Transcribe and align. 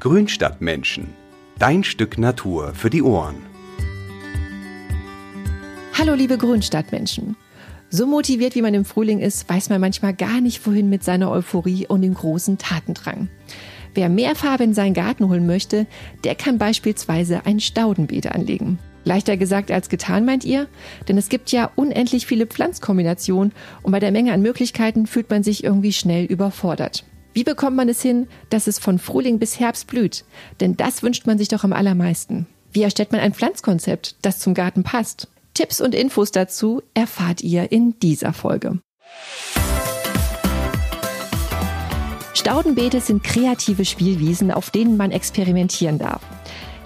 Grünstadtmenschen. 0.00 1.12
Dein 1.58 1.84
Stück 1.84 2.16
Natur 2.16 2.72
für 2.72 2.88
die 2.88 3.02
Ohren. 3.02 3.36
Hallo 5.92 6.14
liebe 6.14 6.38
Grünstadtmenschen. 6.38 7.36
So 7.90 8.06
motiviert 8.06 8.54
wie 8.54 8.62
man 8.62 8.72
im 8.72 8.86
Frühling 8.86 9.18
ist, 9.18 9.46
weiß 9.46 9.68
man 9.68 9.78
manchmal 9.78 10.14
gar 10.14 10.40
nicht 10.40 10.66
wohin 10.66 10.88
mit 10.88 11.04
seiner 11.04 11.30
Euphorie 11.30 11.86
und 11.86 12.00
dem 12.00 12.14
großen 12.14 12.56
Tatendrang. 12.56 13.28
Wer 13.92 14.08
mehr 14.08 14.34
Farbe 14.34 14.64
in 14.64 14.72
seinen 14.72 14.94
Garten 14.94 15.28
holen 15.28 15.46
möchte, 15.46 15.86
der 16.24 16.34
kann 16.34 16.56
beispielsweise 16.56 17.44
ein 17.44 17.60
Staudenbeet 17.60 18.32
anlegen. 18.32 18.78
Leichter 19.04 19.36
gesagt 19.36 19.70
als 19.70 19.90
getan, 19.90 20.24
meint 20.24 20.46
ihr? 20.46 20.66
Denn 21.08 21.18
es 21.18 21.28
gibt 21.28 21.52
ja 21.52 21.70
unendlich 21.76 22.24
viele 22.24 22.46
Pflanzkombinationen 22.46 23.52
und 23.82 23.92
bei 23.92 24.00
der 24.00 24.12
Menge 24.12 24.32
an 24.32 24.40
Möglichkeiten 24.40 25.06
fühlt 25.06 25.28
man 25.28 25.42
sich 25.42 25.62
irgendwie 25.62 25.92
schnell 25.92 26.24
überfordert. 26.24 27.04
Wie 27.32 27.44
bekommt 27.44 27.76
man 27.76 27.88
es 27.88 28.02
hin, 28.02 28.26
dass 28.50 28.66
es 28.66 28.78
von 28.78 28.98
Frühling 28.98 29.38
bis 29.38 29.60
Herbst 29.60 29.86
blüht? 29.86 30.24
Denn 30.58 30.76
das 30.76 31.02
wünscht 31.02 31.26
man 31.26 31.38
sich 31.38 31.48
doch 31.48 31.62
am 31.62 31.72
allermeisten. 31.72 32.46
Wie 32.72 32.82
erstellt 32.82 33.12
man 33.12 33.20
ein 33.20 33.34
Pflanzkonzept, 33.34 34.16
das 34.22 34.40
zum 34.40 34.54
Garten 34.54 34.82
passt? 34.82 35.28
Tipps 35.54 35.80
und 35.80 35.94
Infos 35.94 36.30
dazu 36.32 36.82
erfahrt 36.94 37.42
ihr 37.42 37.70
in 37.70 37.98
dieser 38.00 38.32
Folge. 38.32 38.80
Staudenbeete 42.34 43.00
sind 43.00 43.22
kreative 43.22 43.84
Spielwiesen, 43.84 44.50
auf 44.50 44.70
denen 44.70 44.96
man 44.96 45.10
experimentieren 45.10 45.98
darf. 45.98 46.22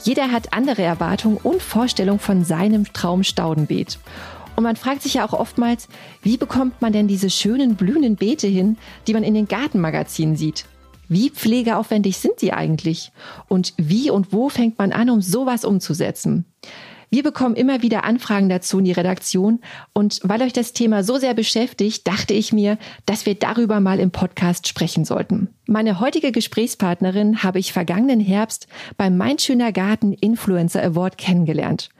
Jeder 0.02 0.30
hat 0.30 0.52
andere 0.52 0.82
Erwartungen 0.82 1.38
und 1.38 1.62
Vorstellungen 1.62 2.18
von 2.18 2.44
seinem 2.44 2.92
Traumstaudenbeet. 2.92 3.98
Und 4.56 4.64
man 4.64 4.76
fragt 4.76 5.02
sich 5.02 5.14
ja 5.14 5.26
auch 5.26 5.32
oftmals, 5.32 5.88
wie 6.22 6.36
bekommt 6.36 6.80
man 6.80 6.92
denn 6.92 7.08
diese 7.08 7.30
schönen 7.30 7.76
blühenden 7.76 8.16
Beete 8.16 8.46
hin, 8.46 8.76
die 9.06 9.14
man 9.14 9.24
in 9.24 9.34
den 9.34 9.48
Gartenmagazinen 9.48 10.36
sieht? 10.36 10.66
Wie 11.08 11.30
pflegeaufwendig 11.30 12.16
sind 12.16 12.40
sie 12.40 12.52
eigentlich? 12.52 13.12
Und 13.48 13.74
wie 13.76 14.10
und 14.10 14.32
wo 14.32 14.48
fängt 14.48 14.78
man 14.78 14.92
an, 14.92 15.10
um 15.10 15.20
sowas 15.20 15.64
umzusetzen? 15.64 16.44
Wir 17.14 17.22
bekommen 17.22 17.54
immer 17.54 17.80
wieder 17.80 18.02
Anfragen 18.02 18.48
dazu 18.48 18.80
in 18.80 18.86
die 18.86 18.90
Redaktion 18.90 19.60
und 19.92 20.18
weil 20.24 20.42
euch 20.42 20.52
das 20.52 20.72
Thema 20.72 21.04
so 21.04 21.16
sehr 21.16 21.32
beschäftigt, 21.32 22.08
dachte 22.08 22.34
ich 22.34 22.52
mir, 22.52 22.76
dass 23.06 23.24
wir 23.24 23.36
darüber 23.36 23.78
mal 23.78 24.00
im 24.00 24.10
Podcast 24.10 24.66
sprechen 24.66 25.04
sollten. 25.04 25.48
Meine 25.66 26.00
heutige 26.00 26.32
Gesprächspartnerin 26.32 27.44
habe 27.44 27.60
ich 27.60 27.72
vergangenen 27.72 28.18
Herbst 28.18 28.66
beim 28.96 29.16
Mein 29.16 29.38
Schöner 29.38 29.70
Garten 29.70 30.12
Influencer 30.12 30.82
Award 30.82 31.16
kennengelernt. 31.16 31.90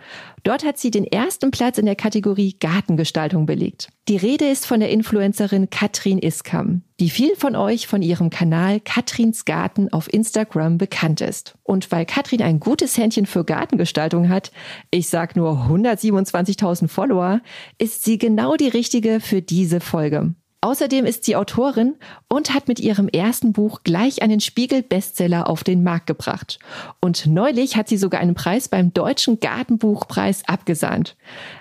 Dort 0.45 0.63
hat 0.63 0.77
sie 0.77 0.91
den 0.91 1.05
ersten 1.05 1.51
Platz 1.51 1.79
in 1.79 1.87
der 1.87 1.97
Kategorie 1.97 2.55
Gartengestaltung 2.61 3.47
belegt. 3.47 3.89
Die 4.09 4.19
Rede 4.19 4.47
ist 4.47 4.67
von 4.67 4.79
der 4.79 4.91
Influencerin 4.91 5.71
Katrin 5.71 6.19
Iskam, 6.19 6.83
die 7.01 7.09
vielen 7.09 7.35
von 7.37 7.57
euch 7.57 7.87
von 7.87 8.03
ihrem 8.03 8.29
Kanal 8.29 8.79
Katrins 8.79 9.47
Garten 9.47 9.91
auf 9.91 10.13
Instagram 10.13 10.77
bekannt 10.77 11.23
ist. 11.23 11.55
Und 11.63 11.91
weil 11.91 12.05
Katrin 12.05 12.43
ein 12.43 12.61
gutes 12.61 12.99
Händchen 12.99 13.25
für 13.25 13.45
Gartengestaltung 13.45 14.29
hat, 14.29 14.53
ich 14.91 15.09
sag 15.09 15.35
nur 15.35 15.67
127.000 15.67 16.89
Follower, 16.89 17.41
ist 17.79 18.05
sie 18.05 18.19
genau 18.19 18.57
die 18.57 18.69
richtige 18.69 19.21
für 19.21 19.41
diese 19.41 19.81
Folge. 19.81 20.35
Außerdem 20.65 21.05
ist 21.05 21.25
sie 21.25 21.37
Autorin 21.37 21.97
und 22.27 22.55
hat 22.55 22.69
mit 22.69 22.81
ihrem 22.81 23.07
ersten 23.09 23.53
Buch 23.53 23.83
gleich 23.85 24.23
einen 24.23 24.41
Spiegel-Bestseller 24.41 25.47
auf 25.47 25.63
den 25.63 25.83
Markt 25.83 26.07
gebracht. 26.07 26.59
Und 27.03 27.27
neulich 27.27 27.77
hat 27.77 27.87
sie 27.87 27.99
sogar 27.99 28.23
einen 28.23 28.35
Preis 28.35 28.69
beim 28.69 28.95
Deutschen 28.95 29.41
Gartenbuchpreis 29.41 30.49
abgesahnt. 30.49 31.17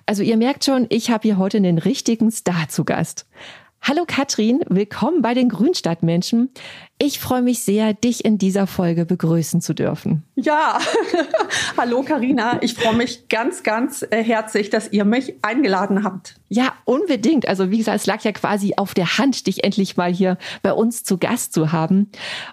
Also 0.06 0.24
ihr 0.24 0.38
merkt 0.38 0.64
schon, 0.64 0.86
ich 0.88 1.12
habe 1.12 1.24
hier 1.24 1.38
heute 1.38 1.58
einen 1.58 1.80
richtigen 1.80 2.32
Star 2.32 2.70
zu 2.70 2.86
Gast. 2.86 3.26
Hallo 3.82 4.06
Katrin, 4.08 4.62
willkommen 4.70 5.22
bei 5.22 5.34
den 5.34 5.50
Grünstadtmenschen. 5.50 6.52
Ich 7.06 7.20
freue 7.20 7.42
mich 7.42 7.60
sehr, 7.60 7.94
dich 7.94 8.24
in 8.24 8.38
dieser 8.38 8.66
Folge 8.66 9.06
begrüßen 9.06 9.60
zu 9.60 9.74
dürfen. 9.74 10.24
Ja, 10.36 10.80
hallo 11.78 12.02
Karina. 12.02 12.64
Ich 12.64 12.76
freue 12.76 12.96
mich 12.96 13.28
ganz, 13.28 13.62
ganz 13.64 14.06
äh, 14.10 14.24
herzlich, 14.24 14.70
dass 14.70 14.90
ihr 14.94 15.04
mich 15.04 15.34
eingeladen 15.42 16.06
habt. 16.06 16.36
Ja, 16.48 16.72
unbedingt. 16.86 17.46
Also 17.46 17.72
wie 17.72 17.78
gesagt, 17.78 18.00
es 18.00 18.06
lag 18.06 18.24
ja 18.24 18.32
quasi 18.32 18.76
auf 18.78 18.94
der 18.94 19.18
Hand, 19.18 19.48
dich 19.48 19.66
endlich 19.66 19.98
mal 19.98 20.14
hier 20.14 20.38
bei 20.62 20.72
uns 20.72 21.04
zu 21.04 21.18
Gast 21.18 21.52
zu 21.52 21.74
haben. 21.74 22.10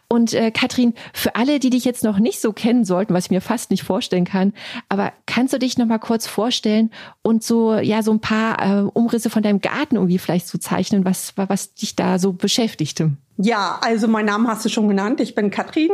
Und 0.08 0.34
äh, 0.34 0.50
Katrin, 0.50 0.94
für 1.14 1.36
alle, 1.36 1.60
die 1.60 1.70
dich 1.70 1.84
jetzt 1.84 2.02
noch 2.02 2.18
nicht 2.18 2.40
so 2.40 2.52
kennen 2.52 2.84
sollten, 2.84 3.14
was 3.14 3.26
ich 3.26 3.30
mir 3.30 3.42
fast 3.42 3.70
nicht 3.70 3.84
vorstellen 3.84 4.24
kann, 4.24 4.52
aber 4.88 5.12
kannst 5.26 5.54
du 5.54 5.60
dich 5.60 5.78
noch 5.78 5.86
mal 5.86 5.98
kurz 5.98 6.26
vorstellen 6.26 6.90
und 7.22 7.44
so 7.44 7.74
ja 7.74 8.02
so 8.02 8.10
ein 8.10 8.20
paar 8.20 8.58
äh, 8.60 8.82
Umrisse 8.82 9.30
von 9.30 9.44
deinem 9.44 9.60
Garten 9.60 9.94
irgendwie 9.94 10.18
vielleicht 10.18 10.48
zu 10.48 10.56
so 10.56 10.58
zeichnen, 10.58 11.04
was 11.04 11.34
was 11.36 11.74
dich 11.74 11.94
da 11.94 12.18
so 12.18 12.32
beschäftigte? 12.32 13.12
Ja, 13.42 13.78
also 13.80 14.06
mein 14.06 14.26
Name 14.26 14.48
hast 14.48 14.66
du 14.66 14.68
schon 14.68 14.88
genannt. 14.88 15.18
Ich 15.18 15.34
bin 15.34 15.50
Katrin, 15.50 15.88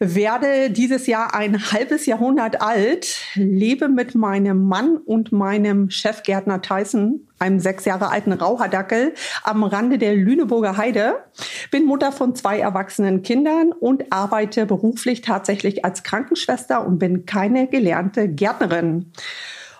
werde 0.00 0.68
dieses 0.68 1.06
Jahr 1.06 1.32
ein 1.32 1.70
halbes 1.70 2.06
Jahrhundert 2.06 2.60
alt, 2.60 3.20
lebe 3.36 3.88
mit 3.88 4.16
meinem 4.16 4.66
Mann 4.66 4.96
und 4.96 5.30
meinem 5.30 5.90
Chefgärtner 5.90 6.60
Tyson, 6.60 7.28
einem 7.38 7.60
sechs 7.60 7.84
Jahre 7.84 8.10
alten 8.10 8.32
Raucherdackel, 8.32 9.14
am 9.44 9.62
Rande 9.62 9.96
der 9.96 10.16
Lüneburger 10.16 10.76
Heide, 10.76 11.22
bin 11.70 11.84
Mutter 11.84 12.10
von 12.10 12.34
zwei 12.34 12.58
erwachsenen 12.58 13.22
Kindern 13.22 13.70
und 13.70 14.12
arbeite 14.12 14.66
beruflich 14.66 15.20
tatsächlich 15.20 15.84
als 15.84 16.02
Krankenschwester 16.02 16.84
und 16.84 16.98
bin 16.98 17.26
keine 17.26 17.68
gelernte 17.68 18.28
Gärtnerin 18.28 19.12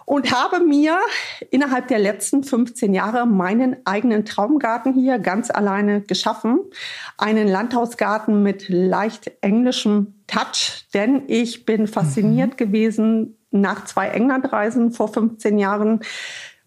und 0.05 0.33
habe 0.33 0.61
mir 0.61 0.99
innerhalb 1.51 1.89
der 1.89 1.99
letzten 1.99 2.45
15 2.45 2.95
Jahre 2.95 3.27
meinen 3.27 3.77
eigenen 3.85 4.25
Traumgarten 4.25 4.95
hier 4.95 5.19
ganz 5.19 5.51
alleine 5.51 6.01
geschaffen. 6.01 6.61
Einen 7.19 7.49
Landhausgarten 7.49 8.43
mit 8.43 8.69
leicht 8.69 9.31
englischem 9.41 10.15
Touch, 10.27 10.87
denn 10.95 11.23
ich 11.27 11.65
bin 11.65 11.87
fasziniert 11.87 12.53
mhm. 12.53 12.57
gewesen 12.57 13.37
nach 13.51 13.85
zwei 13.85 14.09
Englandreisen 14.09 14.93
vor 14.93 15.09
15 15.09 15.59
Jahren 15.59 16.01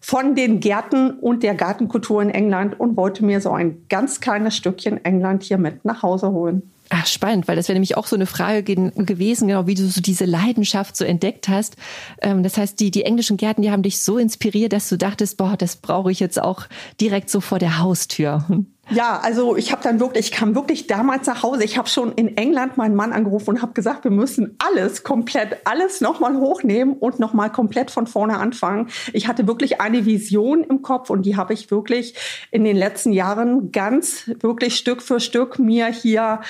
von 0.00 0.36
den 0.36 0.60
Gärten 0.60 1.18
und 1.18 1.42
der 1.42 1.54
Gartenkultur 1.54 2.22
in 2.22 2.30
England 2.30 2.78
und 2.78 2.96
wollte 2.96 3.24
mir 3.24 3.40
so 3.40 3.50
ein 3.50 3.86
ganz 3.88 4.20
kleines 4.20 4.56
Stückchen 4.56 5.04
England 5.04 5.42
hier 5.42 5.58
mit 5.58 5.84
nach 5.84 6.02
Hause 6.02 6.30
holen. 6.30 6.70
Ach, 6.88 7.06
spannend, 7.06 7.48
weil 7.48 7.56
das 7.56 7.68
wäre 7.68 7.74
nämlich 7.74 7.96
auch 7.96 8.06
so 8.06 8.14
eine 8.14 8.26
Frage 8.26 8.62
gewesen, 8.62 9.48
genau 9.48 9.66
wie 9.66 9.74
du 9.74 9.86
so 9.88 10.00
diese 10.00 10.24
Leidenschaft 10.24 10.96
so 10.96 11.04
entdeckt 11.04 11.48
hast. 11.48 11.76
Ähm, 12.20 12.42
das 12.42 12.56
heißt, 12.56 12.78
die, 12.78 12.90
die 12.90 13.02
englischen 13.02 13.36
Gärten, 13.36 13.62
die 13.62 13.70
haben 13.70 13.82
dich 13.82 14.02
so 14.02 14.18
inspiriert, 14.18 14.72
dass 14.72 14.88
du 14.88 14.96
dachtest, 14.96 15.36
boah, 15.36 15.56
das 15.56 15.76
brauche 15.76 16.12
ich 16.12 16.20
jetzt 16.20 16.40
auch 16.40 16.66
direkt 17.00 17.30
so 17.30 17.40
vor 17.40 17.58
der 17.58 17.78
Haustür. 17.78 18.44
Ja, 18.90 19.18
also 19.20 19.56
ich 19.56 19.72
habe 19.72 19.82
dann 19.82 19.98
wirklich, 19.98 20.26
ich 20.26 20.32
kam 20.32 20.54
wirklich 20.54 20.86
damals 20.86 21.26
nach 21.26 21.42
Hause. 21.42 21.64
Ich 21.64 21.76
habe 21.76 21.88
schon 21.88 22.12
in 22.12 22.36
England 22.36 22.76
meinen 22.76 22.94
Mann 22.94 23.12
angerufen 23.12 23.50
und 23.50 23.62
habe 23.62 23.72
gesagt, 23.72 24.04
wir 24.04 24.12
müssen 24.12 24.56
alles 24.64 25.02
komplett, 25.02 25.56
alles 25.64 26.00
nochmal 26.00 26.36
hochnehmen 26.36 26.94
und 26.94 27.18
nochmal 27.18 27.50
komplett 27.50 27.90
von 27.90 28.06
vorne 28.06 28.38
anfangen. 28.38 28.88
Ich 29.12 29.26
hatte 29.26 29.48
wirklich 29.48 29.80
eine 29.80 30.06
Vision 30.06 30.62
im 30.62 30.82
Kopf 30.82 31.10
und 31.10 31.26
die 31.26 31.36
habe 31.36 31.52
ich 31.52 31.68
wirklich 31.72 32.14
in 32.52 32.62
den 32.62 32.76
letzten 32.76 33.12
Jahren 33.12 33.72
ganz 33.72 34.30
wirklich 34.40 34.76
Stück 34.76 35.02
für 35.02 35.18
Stück 35.18 35.58
mir 35.58 35.86
hier 35.86 36.40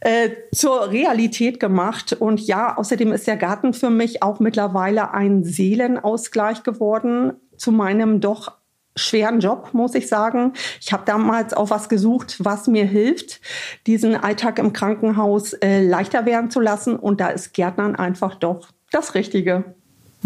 äh, 0.00 0.30
zur 0.52 0.90
Realität 0.90 1.60
gemacht. 1.60 2.12
Und 2.12 2.40
ja, 2.40 2.76
außerdem 2.76 3.12
ist 3.12 3.28
der 3.28 3.36
Garten 3.36 3.72
für 3.72 3.90
mich 3.90 4.20
auch 4.20 4.40
mittlerweile 4.40 5.12
ein 5.14 5.44
Seelenausgleich 5.44 6.64
geworden 6.64 7.34
zu 7.56 7.70
meinem 7.70 8.20
doch 8.20 8.52
schweren 8.96 9.40
Job, 9.40 9.70
muss 9.72 9.94
ich 9.94 10.08
sagen. 10.08 10.52
Ich 10.80 10.92
habe 10.92 11.04
damals 11.04 11.52
auch 11.54 11.70
was 11.70 11.88
gesucht, 11.88 12.36
was 12.38 12.66
mir 12.66 12.84
hilft, 12.84 13.40
diesen 13.86 14.16
Alltag 14.16 14.58
im 14.58 14.72
Krankenhaus 14.72 15.52
äh, 15.54 15.82
leichter 15.82 16.26
werden 16.26 16.50
zu 16.50 16.60
lassen. 16.60 16.96
Und 16.96 17.20
da 17.20 17.28
ist 17.28 17.54
Gärtnern 17.54 17.96
einfach 17.96 18.36
doch 18.36 18.68
das 18.90 19.14
Richtige. 19.14 19.64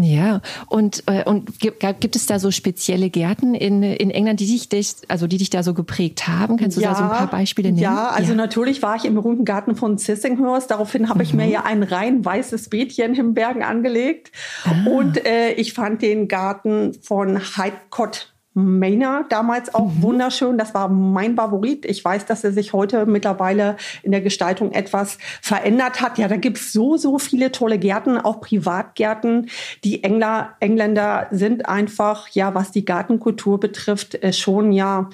Ja, 0.01 0.41
und, 0.69 1.03
äh, 1.07 1.25
und 1.25 1.59
gibt, 1.59 1.81
gibt 2.01 2.15
es 2.15 2.27
da 2.27 2.39
so 2.39 2.51
spezielle 2.51 3.11
Gärten 3.11 3.55
in, 3.55 3.83
in 3.83 4.11
England, 4.11 4.41
die 4.41 4.47
dich, 4.47 4.95
also 5.09 5.27
die 5.27 5.39
dich 5.39 5.51
da 5.51 5.63
so 5.63 5.75
geprägt 5.75 6.29
haben? 6.29 6.57
Kannst 6.57 6.77
du 6.77 6.81
ja, 6.81 6.91
da 6.91 6.95
so 6.95 7.03
ein 7.03 7.11
paar 7.11 7.27
Beispiele 7.27 7.69
nennen? 7.69 7.83
Ja, 7.83 8.09
also 8.09 8.31
ja. 8.31 8.37
natürlich 8.37 8.81
war 8.83 8.97
ich 8.97 9.05
im 9.05 9.15
berühmten 9.15 9.45
Garten 9.45 9.75
von 9.75 9.99
Sissinghurst. 9.99 10.71
Daraufhin 10.71 11.09
habe 11.09 11.19
mhm. 11.19 11.25
ich 11.25 11.35
mir 11.35 11.47
mhm. 11.47 11.53
ja 11.53 11.65
ein 11.65 11.83
rein 11.83 12.25
weißes 12.25 12.69
Beetchen 12.69 13.15
im 13.15 13.35
Bergen 13.35 13.63
angelegt. 13.63 14.31
Ah. 14.65 14.89
Und 14.89 15.27
äh, 15.27 15.53
ich 15.53 15.73
fand 15.73 16.03
den 16.03 16.29
Garten 16.29 16.95
von 17.03 17.39
Heidcott 17.57 18.33
Maynard 18.59 19.31
damals 19.33 19.75
auch 19.75 19.93
mhm. 19.93 20.03
wunderschön. 20.03 20.59
Das 20.59 20.75
war 20.75 20.89
mein 20.89 21.37
Favorit. 21.37 21.85
Ich 21.85 22.05
weiß, 22.05 22.27
dass 22.27 22.45
er 22.45 22.53
sich 22.53 22.73
heute 22.73 23.07
mittlerweile 23.07 23.77
in 24.03 24.13
der 24.13 24.21
Gestaltung 24.21 24.73
etwas 24.73 25.19
verändert 25.41 26.01
hat. 26.01 26.19
Ja, 26.19 26.29
da 26.29 26.37
gibt's 26.37 26.73
so, 26.73 26.97
so 26.97 27.19
viele 27.19 27.53
tolle 27.53 27.79
Gärten, 27.79 28.19
auch 28.19 28.41
Privatgärten. 28.41 29.49
Die 29.85 30.05
Engler, 30.05 30.55
Engländer 30.61 31.29
sind 31.31 31.69
einfach, 31.69 32.29
ja, 32.29 32.55
was 32.55 32.71
die 32.71 32.85
Gartenkultur 32.85 33.61
betrifft, 33.61 34.23
äh, 34.23 34.33
schon 34.33 34.73
ja, 34.73 35.09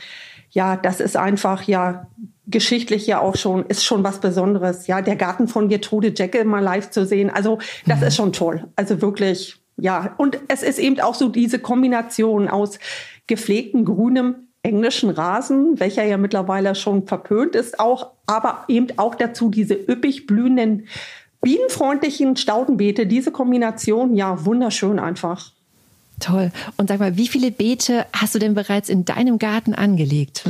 ja, 0.50 0.76
das 0.76 1.00
ist 1.00 1.16
einfach 1.16 1.64
ja 1.64 2.06
geschichtlich 2.46 3.06
ja 3.06 3.20
auch 3.20 3.36
schon, 3.36 3.66
ist 3.66 3.84
schon 3.84 4.04
was 4.04 4.20
Besonderes. 4.20 4.86
Ja, 4.86 5.02
der 5.02 5.16
Garten 5.16 5.48
von 5.48 5.68
Gertrude 5.68 6.12
Jekyll 6.16 6.44
mal 6.44 6.62
live 6.62 6.90
zu 6.90 7.06
sehen. 7.06 7.30
Also, 7.30 7.58
das 7.86 8.00
mhm. 8.00 8.06
ist 8.06 8.16
schon 8.16 8.32
toll. 8.32 8.64
Also 8.76 9.00
wirklich, 9.00 9.56
ja. 9.76 10.14
Und 10.18 10.38
es 10.48 10.62
ist 10.62 10.78
eben 10.78 11.00
auch 11.00 11.14
so 11.14 11.28
diese 11.28 11.58
Kombination 11.58 12.48
aus 12.48 12.78
gepflegten 13.26 13.84
grünem 13.84 14.48
englischen 14.62 15.10
Rasen, 15.10 15.78
welcher 15.78 16.04
ja 16.04 16.16
mittlerweile 16.16 16.74
schon 16.74 17.06
verpönt 17.06 17.54
ist, 17.54 17.78
auch, 17.78 18.12
aber 18.26 18.64
eben 18.68 18.98
auch 18.98 19.14
dazu 19.14 19.50
diese 19.50 19.74
üppig 19.74 20.26
blühenden 20.26 20.86
bienenfreundlichen 21.42 22.36
Staudenbeete, 22.36 23.06
diese 23.06 23.30
Kombination, 23.30 24.14
ja, 24.14 24.46
wunderschön 24.46 24.98
einfach. 24.98 25.52
Toll. 26.20 26.52
Und 26.76 26.88
sag 26.88 27.00
mal, 27.00 27.16
wie 27.16 27.28
viele 27.28 27.50
Beete 27.50 28.06
hast 28.12 28.34
du 28.34 28.38
denn 28.38 28.54
bereits 28.54 28.88
in 28.88 29.04
deinem 29.04 29.38
Garten 29.38 29.74
angelegt? 29.74 30.44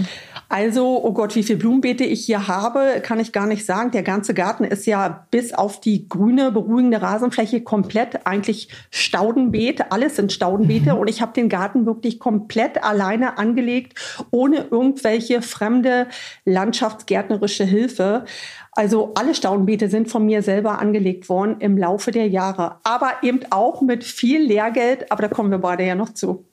Also, 0.50 1.02
oh 1.02 1.12
Gott, 1.12 1.34
wie 1.34 1.42
viele 1.42 1.58
Blumenbeete 1.58 2.04
ich 2.04 2.26
hier 2.26 2.46
habe, 2.46 3.00
kann 3.02 3.18
ich 3.18 3.32
gar 3.32 3.46
nicht 3.46 3.64
sagen. 3.64 3.90
Der 3.90 4.02
ganze 4.02 4.34
Garten 4.34 4.64
ist 4.64 4.86
ja 4.86 5.26
bis 5.30 5.54
auf 5.54 5.80
die 5.80 6.08
grüne, 6.08 6.52
beruhigende 6.52 7.00
Rasenfläche 7.00 7.62
komplett 7.62 8.26
eigentlich 8.26 8.68
Staudenbeet. 8.90 9.90
Alles 9.90 10.16
sind 10.16 10.32
Staudenbeete. 10.32 10.92
Mhm. 10.92 11.00
Und 11.00 11.08
ich 11.08 11.22
habe 11.22 11.32
den 11.32 11.48
Garten 11.48 11.86
wirklich 11.86 12.20
komplett 12.20 12.84
alleine 12.84 13.38
angelegt, 13.38 13.98
ohne 14.30 14.66
irgendwelche 14.70 15.40
fremde 15.40 16.08
landschaftsgärtnerische 16.44 17.64
Hilfe. 17.64 18.26
Also 18.74 19.12
alle 19.14 19.34
Staudenbeete 19.34 19.88
sind 19.88 20.10
von 20.10 20.24
mir 20.26 20.42
selber 20.42 20.80
angelegt 20.80 21.28
worden 21.28 21.56
im 21.60 21.78
Laufe 21.78 22.10
der 22.10 22.28
Jahre. 22.28 22.76
Aber 22.82 23.12
eben 23.22 23.40
auch 23.50 23.80
mit 23.80 24.04
viel 24.04 24.42
Lehrgeld. 24.42 25.10
Aber 25.12 25.22
da 25.22 25.28
kommen 25.28 25.50
wir 25.50 25.58
beide 25.58 25.84
ja 25.84 25.94
noch 25.94 26.12
zu. 26.12 26.44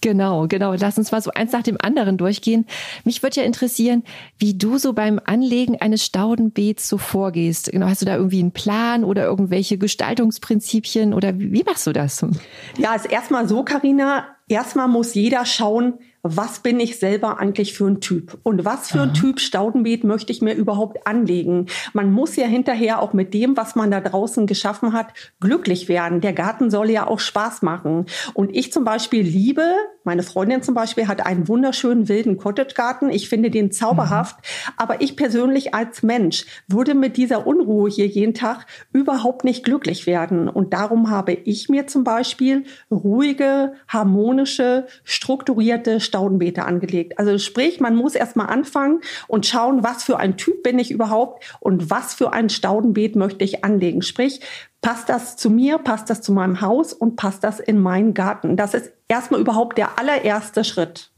Genau, 0.00 0.46
genau. 0.46 0.74
Lass 0.74 0.98
uns 0.98 1.10
mal 1.10 1.20
so 1.20 1.30
eins 1.32 1.52
nach 1.52 1.62
dem 1.62 1.78
anderen 1.80 2.16
durchgehen. 2.16 2.66
Mich 3.04 3.22
würde 3.22 3.40
ja 3.40 3.46
interessieren, 3.46 4.04
wie 4.38 4.54
du 4.54 4.78
so 4.78 4.92
beim 4.92 5.20
Anlegen 5.24 5.80
eines 5.80 6.04
Staudenbeets 6.04 6.88
so 6.88 6.98
vorgehst. 6.98 7.72
Genau, 7.72 7.86
hast 7.86 8.02
du 8.02 8.06
da 8.06 8.16
irgendwie 8.16 8.40
einen 8.40 8.52
Plan 8.52 9.04
oder 9.04 9.24
irgendwelche 9.24 9.78
Gestaltungsprinzipien 9.78 11.12
oder 11.12 11.38
wie 11.38 11.64
machst 11.64 11.86
du 11.86 11.92
das? 11.92 12.24
Ja, 12.76 12.94
ist 12.94 13.06
erstmal 13.06 13.48
so, 13.48 13.64
Karina. 13.64 14.26
Erstmal 14.48 14.86
muss 14.86 15.14
jeder 15.14 15.44
schauen, 15.44 15.94
was 16.34 16.60
bin 16.60 16.80
ich 16.80 16.98
selber 16.98 17.38
eigentlich 17.38 17.74
für 17.74 17.86
ein 17.86 18.00
Typ 18.00 18.38
und 18.42 18.64
was 18.64 18.90
für 18.90 19.02
ein 19.02 19.14
Typ 19.14 19.40
Staudenbeet 19.40 20.04
möchte 20.04 20.32
ich 20.32 20.42
mir 20.42 20.54
überhaupt 20.54 21.06
anlegen. 21.06 21.66
Man 21.92 22.10
muss 22.10 22.36
ja 22.36 22.46
hinterher 22.46 23.00
auch 23.00 23.12
mit 23.12 23.34
dem, 23.34 23.56
was 23.56 23.76
man 23.76 23.90
da 23.90 24.00
draußen 24.00 24.46
geschaffen 24.46 24.92
hat, 24.92 25.12
glücklich 25.40 25.88
werden. 25.88 26.20
Der 26.20 26.32
Garten 26.32 26.70
soll 26.70 26.90
ja 26.90 27.06
auch 27.06 27.20
Spaß 27.20 27.62
machen. 27.62 28.06
Und 28.34 28.54
ich 28.56 28.72
zum 28.72 28.84
Beispiel 28.84 29.22
liebe, 29.22 29.64
meine 30.06 30.22
Freundin 30.22 30.62
zum 30.62 30.74
Beispiel 30.74 31.08
hat 31.08 31.26
einen 31.26 31.48
wunderschönen 31.48 32.08
wilden 32.08 32.36
Cottage-Garten. 32.36 33.10
Ich 33.10 33.28
finde 33.28 33.50
den 33.50 33.72
zauberhaft. 33.72 34.36
Mhm. 34.36 34.72
Aber 34.76 35.02
ich 35.02 35.16
persönlich 35.16 35.74
als 35.74 36.02
Mensch 36.02 36.46
würde 36.68 36.94
mit 36.94 37.16
dieser 37.16 37.46
Unruhe 37.46 37.90
hier 37.90 38.06
jeden 38.06 38.32
Tag 38.32 38.66
überhaupt 38.92 39.44
nicht 39.44 39.64
glücklich 39.64 40.06
werden. 40.06 40.48
Und 40.48 40.72
darum 40.72 41.10
habe 41.10 41.32
ich 41.32 41.68
mir 41.68 41.88
zum 41.88 42.04
Beispiel 42.04 42.64
ruhige, 42.90 43.74
harmonische, 43.88 44.86
strukturierte 45.02 45.98
Staudenbeete 45.98 46.64
angelegt. 46.64 47.18
Also 47.18 47.36
sprich, 47.38 47.80
man 47.80 47.96
muss 47.96 48.14
erstmal 48.14 48.46
anfangen 48.46 49.00
und 49.26 49.44
schauen, 49.44 49.82
was 49.82 50.04
für 50.04 50.18
ein 50.18 50.36
Typ 50.36 50.62
bin 50.62 50.78
ich 50.78 50.92
überhaupt 50.92 51.56
und 51.58 51.90
was 51.90 52.14
für 52.14 52.32
ein 52.32 52.48
Staudenbeet 52.48 53.16
möchte 53.16 53.44
ich 53.44 53.64
anlegen. 53.64 54.02
Sprich, 54.02 54.40
passt 54.86 55.08
das 55.08 55.36
zu 55.36 55.50
mir, 55.50 55.78
passt 55.78 56.10
das 56.10 56.22
zu 56.22 56.30
meinem 56.30 56.60
Haus 56.60 56.92
und 56.92 57.16
passt 57.16 57.42
das 57.42 57.58
in 57.58 57.80
meinen 57.80 58.14
Garten. 58.14 58.56
Das 58.56 58.72
ist 58.72 58.92
erstmal 59.08 59.40
überhaupt 59.40 59.78
der 59.78 59.98
allererste 59.98 60.62
Schritt. 60.62 61.10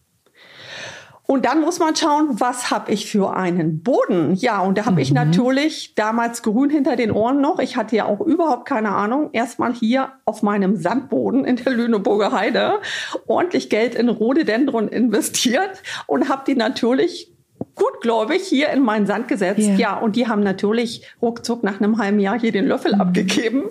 Und 1.27 1.45
dann 1.45 1.61
muss 1.61 1.79
man 1.79 1.95
schauen, 1.95 2.41
was 2.41 2.71
habe 2.71 2.91
ich 2.91 3.11
für 3.11 3.37
einen 3.37 3.83
Boden? 3.83 4.35
Ja, 4.37 4.63
und 4.63 4.79
da 4.79 4.87
habe 4.87 4.95
mhm. 4.95 5.01
ich 5.01 5.13
natürlich 5.13 5.95
damals 5.95 6.43
grün 6.43 6.71
hinter 6.71 6.97
den 6.97 7.13
Ohren 7.13 7.43
noch. 7.43 7.59
Ich 7.59 7.77
hatte 7.77 7.95
ja 7.95 8.07
auch 8.07 8.23
überhaupt 8.23 8.67
keine 8.67 8.93
Ahnung. 8.93 9.29
Erstmal 9.35 9.75
hier 9.75 10.13
auf 10.25 10.43
meinem 10.43 10.77
Sandboden 10.77 11.45
in 11.45 11.57
der 11.57 11.75
Lüneburger 11.75 12.33
Heide 12.33 12.81
ordentlich 13.27 13.69
Geld 13.69 13.95
in 13.95 14.09
Rhododendron 14.09 14.89
investiert 14.89 15.83
und 16.07 16.31
habe 16.31 16.45
die 16.47 16.57
natürlich 16.57 17.35
gut, 17.79 18.01
glaube 18.01 18.37
ich, 18.37 18.43
hier 18.45 18.69
in 18.71 18.83
meinen 18.83 19.07
Sand 19.07 19.29
gesetzt. 19.29 19.61
Yeah. 19.61 19.77
Ja, 19.77 19.97
und 19.99 20.17
die 20.17 20.27
haben 20.27 20.43
natürlich 20.43 21.03
ruckzuck 21.23 21.63
nach 21.63 21.81
einem 21.81 21.99
halben 21.99 22.19
Jahr 22.19 22.39
hier 22.39 22.53
den 22.53 22.67
Löffel 22.67 22.95
mhm. 22.95 23.01
abgegeben. 23.01 23.65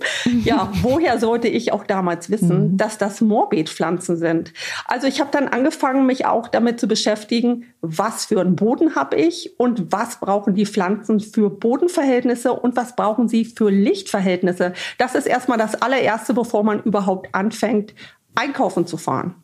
Ja, 0.43 0.71
woher 0.81 1.19
sollte 1.19 1.47
ich 1.47 1.73
auch 1.73 1.83
damals 1.83 2.29
wissen, 2.29 2.71
mhm. 2.71 2.77
dass 2.77 2.97
das 2.97 3.21
Morbidpflanzen 3.21 4.17
sind? 4.17 4.53
Also 4.85 5.07
ich 5.07 5.19
habe 5.19 5.29
dann 5.31 5.47
angefangen, 5.47 6.05
mich 6.05 6.25
auch 6.25 6.47
damit 6.47 6.79
zu 6.79 6.87
beschäftigen, 6.87 7.65
was 7.81 8.25
für 8.25 8.41
einen 8.41 8.55
Boden 8.55 8.95
habe 8.95 9.15
ich 9.17 9.59
und 9.59 9.91
was 9.91 10.19
brauchen 10.19 10.55
die 10.55 10.65
Pflanzen 10.65 11.19
für 11.19 11.49
Bodenverhältnisse 11.49 12.53
und 12.53 12.75
was 12.75 12.95
brauchen 12.95 13.27
sie 13.27 13.45
für 13.45 13.69
Lichtverhältnisse. 13.69 14.73
Das 14.97 15.15
ist 15.15 15.27
erstmal 15.27 15.57
das 15.57 15.81
allererste, 15.81 16.33
bevor 16.33 16.63
man 16.63 16.81
überhaupt 16.83 17.33
anfängt, 17.33 17.93
einkaufen 18.35 18.87
zu 18.87 18.97
fahren. 18.97 19.35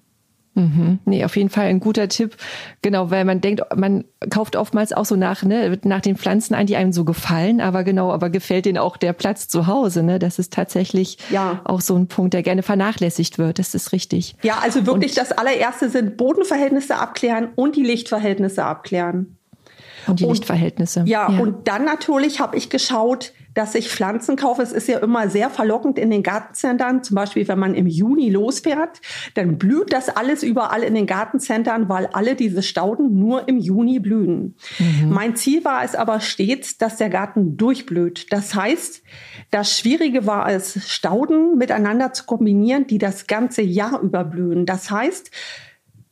Mhm. 0.55 0.99
Nee, 1.05 1.25
auf 1.25 1.35
jeden 1.35 1.49
Fall 1.49 1.65
ein 1.65 1.79
guter 1.79 2.07
Tipp. 2.07 2.37
Genau, 2.81 3.09
weil 3.09 3.25
man 3.25 3.41
denkt, 3.41 3.63
man 3.75 4.05
kauft 4.29 4.55
oftmals 4.55 4.93
auch 4.93 5.05
so 5.05 5.15
nach, 5.15 5.43
ne, 5.43 5.79
nach 5.83 6.01
den 6.01 6.15
Pflanzen 6.15 6.53
ein, 6.53 6.67
die 6.67 6.75
einem 6.75 6.93
so 6.93 7.05
gefallen, 7.05 7.59
aber 7.59 7.83
genau, 7.83 8.11
aber 8.11 8.29
gefällt 8.29 8.65
denen 8.65 8.77
auch 8.77 8.97
der 8.97 9.13
Platz 9.13 9.47
zu 9.47 9.67
Hause, 9.67 10.03
ne? 10.03 10.19
Das 10.19 10.39
ist 10.39 10.53
tatsächlich 10.53 11.17
ja. 11.31 11.61
auch 11.63 11.81
so 11.81 11.95
ein 11.95 12.07
Punkt, 12.07 12.33
der 12.33 12.43
gerne 12.43 12.61
vernachlässigt 12.61 13.39
wird. 13.39 13.57
Das 13.57 13.73
ist 13.73 13.91
richtig. 13.91 14.35
Ja, 14.43 14.59
also 14.61 14.85
wirklich 14.85 15.11
und, 15.11 15.17
das 15.17 15.31
allererste 15.31 15.89
sind 15.89 16.17
Bodenverhältnisse 16.17 16.97
abklären 16.97 17.49
und 17.55 17.75
die 17.75 17.83
Lichtverhältnisse 17.83 18.63
abklären. 18.63 19.37
Und 20.05 20.19
die 20.19 20.25
und, 20.25 20.31
Lichtverhältnisse. 20.31 21.03
Ja, 21.05 21.31
ja, 21.31 21.39
und 21.39 21.67
dann 21.67 21.85
natürlich 21.85 22.39
habe 22.39 22.57
ich 22.57 22.69
geschaut, 22.69 23.33
dass 23.53 23.75
ich 23.75 23.89
Pflanzen 23.89 24.35
kaufe. 24.35 24.61
Es 24.61 24.71
ist 24.71 24.87
ja 24.87 24.99
immer 24.99 25.29
sehr 25.29 25.49
verlockend 25.49 25.99
in 25.99 26.09
den 26.09 26.23
Gartencentern. 26.23 27.03
Zum 27.03 27.15
Beispiel, 27.15 27.47
wenn 27.47 27.59
man 27.59 27.75
im 27.75 27.87
Juni 27.87 28.29
losfährt, 28.29 29.01
dann 29.35 29.57
blüht 29.57 29.93
das 29.93 30.09
alles 30.09 30.43
überall 30.43 30.83
in 30.83 30.95
den 30.95 31.07
Gartencentern, 31.07 31.89
weil 31.89 32.07
alle 32.07 32.35
diese 32.35 32.63
Stauden 32.63 33.19
nur 33.19 33.47
im 33.47 33.57
Juni 33.57 33.99
blühen. 33.99 34.55
Mhm. 34.79 35.09
Mein 35.09 35.35
Ziel 35.35 35.63
war 35.63 35.83
es 35.83 35.95
aber 35.95 36.19
stets, 36.19 36.77
dass 36.77 36.97
der 36.97 37.09
Garten 37.09 37.57
durchblüht. 37.57 38.31
Das 38.31 38.55
heißt, 38.55 39.03
das 39.51 39.77
Schwierige 39.77 40.25
war 40.25 40.49
es, 40.49 40.91
Stauden 40.91 41.57
miteinander 41.57 42.13
zu 42.13 42.25
kombinieren, 42.25 42.87
die 42.87 42.97
das 42.97 43.27
ganze 43.27 43.61
Jahr 43.61 44.01
überblühen. 44.01 44.65
Das 44.65 44.89
heißt, 44.89 45.31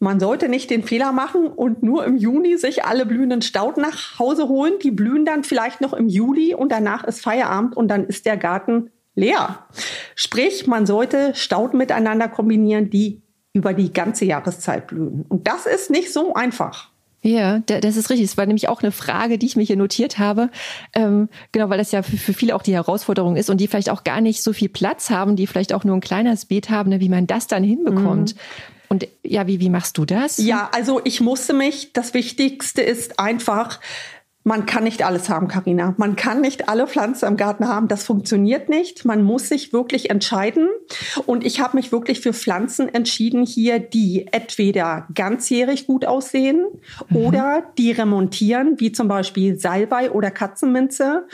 man 0.01 0.19
sollte 0.19 0.49
nicht 0.49 0.71
den 0.71 0.83
Fehler 0.83 1.11
machen 1.11 1.45
und 1.45 1.83
nur 1.83 2.03
im 2.05 2.17
Juni 2.17 2.57
sich 2.57 2.83
alle 2.83 3.05
blühenden 3.05 3.43
Stauden 3.43 3.81
nach 3.81 4.17
Hause 4.17 4.47
holen. 4.47 4.73
Die 4.83 4.89
blühen 4.89 5.25
dann 5.25 5.43
vielleicht 5.43 5.79
noch 5.79 5.93
im 5.93 6.09
Juli 6.09 6.55
und 6.55 6.71
danach 6.71 7.03
ist 7.03 7.21
Feierabend 7.21 7.77
und 7.77 7.87
dann 7.87 8.07
ist 8.07 8.25
der 8.25 8.35
Garten 8.35 8.89
leer. 9.13 9.67
Sprich, 10.15 10.65
man 10.65 10.87
sollte 10.87 11.35
Stauden 11.35 11.77
miteinander 11.77 12.27
kombinieren, 12.29 12.89
die 12.89 13.21
über 13.53 13.75
die 13.75 13.93
ganze 13.93 14.25
Jahreszeit 14.25 14.87
blühen. 14.87 15.23
Und 15.29 15.47
das 15.47 15.67
ist 15.67 15.91
nicht 15.91 16.11
so 16.11 16.33
einfach. 16.33 16.89
Ja, 17.21 17.59
das 17.59 17.95
ist 17.95 18.09
richtig. 18.09 18.27
Das 18.27 18.37
war 18.37 18.47
nämlich 18.47 18.69
auch 18.69 18.81
eine 18.81 18.91
Frage, 18.91 19.37
die 19.37 19.45
ich 19.45 19.55
mir 19.55 19.61
hier 19.61 19.77
notiert 19.77 20.17
habe. 20.17 20.49
Ähm, 20.95 21.29
genau, 21.51 21.69
weil 21.69 21.77
das 21.77 21.91
ja 21.91 22.01
für, 22.01 22.17
für 22.17 22.33
viele 22.33 22.55
auch 22.55 22.63
die 22.63 22.73
Herausforderung 22.73 23.35
ist 23.35 23.51
und 23.51 23.61
die 23.61 23.67
vielleicht 23.67 23.91
auch 23.91 24.03
gar 24.03 24.19
nicht 24.19 24.41
so 24.41 24.51
viel 24.51 24.69
Platz 24.69 25.11
haben, 25.11 25.35
die 25.35 25.45
vielleicht 25.45 25.73
auch 25.73 25.83
nur 25.83 25.95
ein 25.95 26.01
kleines 26.01 26.45
Beet 26.45 26.71
haben, 26.71 26.89
ne, 26.89 26.99
wie 26.99 27.09
man 27.09 27.27
das 27.27 27.45
dann 27.45 27.63
hinbekommt. 27.63 28.33
Mhm. 28.33 28.39
Und 28.91 29.07
ja, 29.23 29.47
wie, 29.47 29.61
wie 29.61 29.69
machst 29.69 29.97
du 29.97 30.03
das? 30.03 30.35
Ja, 30.35 30.69
also 30.73 30.99
ich 31.05 31.21
musste 31.21 31.53
mich, 31.53 31.93
das 31.93 32.13
Wichtigste 32.13 32.81
ist 32.81 33.21
einfach, 33.21 33.79
man 34.43 34.65
kann 34.65 34.83
nicht 34.83 35.03
alles 35.05 35.29
haben, 35.29 35.47
Karina. 35.47 35.93
Man 35.97 36.15
kann 36.15 36.41
nicht 36.41 36.67
alle 36.67 36.87
Pflanzen 36.87 37.27
im 37.27 37.37
Garten 37.37 37.67
haben. 37.67 37.87
Das 37.87 38.03
funktioniert 38.03 38.69
nicht. 38.69 39.05
Man 39.05 39.23
muss 39.23 39.49
sich 39.49 39.71
wirklich 39.71 40.09
entscheiden. 40.09 40.67
Und 41.27 41.45
ich 41.45 41.59
habe 41.59 41.77
mich 41.77 41.91
wirklich 41.91 42.21
für 42.21 42.33
Pflanzen 42.33 42.91
entschieden 42.91 43.45
hier, 43.45 43.79
die 43.79 44.27
entweder 44.31 45.07
ganzjährig 45.13 45.85
gut 45.85 46.05
aussehen 46.05 46.65
mhm. 47.09 47.17
oder 47.17 47.63
die 47.77 47.91
remontieren, 47.91 48.79
wie 48.79 48.91
zum 48.91 49.07
Beispiel 49.07 49.59
Salbei 49.59 50.09
oder 50.09 50.31
Katzenminze, 50.31 51.27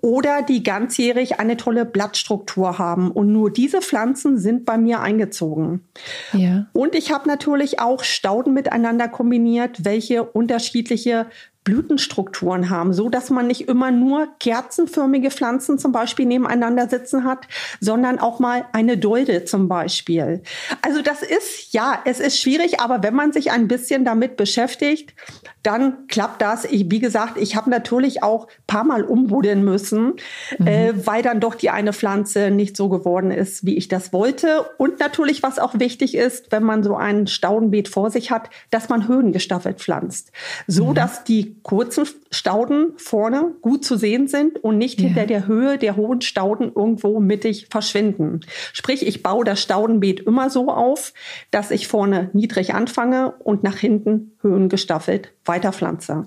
oder 0.00 0.42
die 0.42 0.62
ganzjährig 0.62 1.40
eine 1.40 1.56
tolle 1.56 1.84
Blattstruktur 1.84 2.78
haben. 2.78 3.10
Und 3.10 3.32
nur 3.32 3.50
diese 3.52 3.82
Pflanzen 3.82 4.38
sind 4.38 4.64
bei 4.64 4.78
mir 4.78 5.00
eingezogen. 5.00 5.84
Ja. 6.32 6.66
Und 6.72 6.94
ich 6.94 7.10
habe 7.10 7.28
natürlich 7.28 7.80
auch 7.80 8.04
Stauden 8.04 8.54
miteinander 8.54 9.08
kombiniert, 9.08 9.84
welche 9.84 10.22
unterschiedliche 10.22 11.26
Blütenstrukturen 11.64 12.70
haben, 12.70 12.92
so 12.92 13.08
dass 13.08 13.30
man 13.30 13.46
nicht 13.46 13.68
immer 13.68 13.90
nur 13.90 14.28
kerzenförmige 14.40 15.30
Pflanzen 15.30 15.78
zum 15.78 15.92
Beispiel 15.92 16.26
nebeneinander 16.26 16.88
sitzen 16.88 17.24
hat, 17.24 17.46
sondern 17.80 18.18
auch 18.18 18.40
mal 18.40 18.66
eine 18.72 18.98
Dolde 18.98 19.44
zum 19.44 19.68
Beispiel. 19.68 20.42
Also 20.82 21.02
das 21.02 21.22
ist, 21.22 21.72
ja, 21.72 22.00
es 22.04 22.18
ist 22.18 22.40
schwierig, 22.40 22.80
aber 22.80 23.02
wenn 23.02 23.14
man 23.14 23.32
sich 23.32 23.52
ein 23.52 23.68
bisschen 23.68 24.04
damit 24.04 24.36
beschäftigt, 24.36 25.14
dann 25.62 26.08
klappt 26.08 26.42
das. 26.42 26.64
Ich, 26.64 26.90
wie 26.90 26.98
gesagt, 26.98 27.38
ich 27.38 27.54
habe 27.54 27.70
natürlich 27.70 28.22
auch 28.24 28.48
paar 28.66 28.82
Mal 28.82 29.04
umbuddeln 29.04 29.62
müssen, 29.62 30.14
mhm. 30.58 30.66
äh, 30.66 31.06
weil 31.06 31.22
dann 31.22 31.38
doch 31.38 31.54
die 31.54 31.70
eine 31.70 31.92
Pflanze 31.92 32.50
nicht 32.50 32.76
so 32.76 32.88
geworden 32.88 33.30
ist, 33.30 33.64
wie 33.64 33.76
ich 33.76 33.86
das 33.86 34.12
wollte. 34.12 34.64
Und 34.78 34.98
natürlich, 34.98 35.42
was 35.44 35.60
auch 35.60 35.78
wichtig 35.78 36.16
ist, 36.16 36.50
wenn 36.50 36.64
man 36.64 36.82
so 36.82 36.96
ein 36.96 37.28
Staudenbeet 37.28 37.88
vor 37.88 38.10
sich 38.10 38.32
hat, 38.32 38.50
dass 38.70 38.88
man 38.88 39.06
höhengestaffelt 39.06 39.78
pflanzt, 39.78 40.32
so 40.66 40.86
mhm. 40.86 40.94
dass 40.94 41.22
die 41.22 41.51
kurzen 41.62 42.06
Stauden 42.30 42.92
vorne 42.96 43.54
gut 43.60 43.84
zu 43.84 43.96
sehen 43.96 44.28
sind 44.28 44.62
und 44.62 44.78
nicht 44.78 45.00
ja. 45.00 45.06
hinter 45.06 45.26
der 45.26 45.46
Höhe 45.46 45.78
der 45.78 45.96
hohen 45.96 46.20
Stauden 46.20 46.72
irgendwo 46.74 47.20
mittig 47.20 47.68
verschwinden. 47.70 48.40
Sprich, 48.72 49.06
ich 49.06 49.22
baue 49.22 49.44
das 49.44 49.62
Staudenbeet 49.62 50.20
immer 50.20 50.50
so 50.50 50.68
auf, 50.68 51.12
dass 51.50 51.70
ich 51.70 51.88
vorne 51.88 52.30
niedrig 52.32 52.74
anfange 52.74 53.34
und 53.38 53.62
nach 53.62 53.76
hinten 53.76 54.32
höhengestaffelt 54.40 55.32
weiterpflanze. 55.44 56.26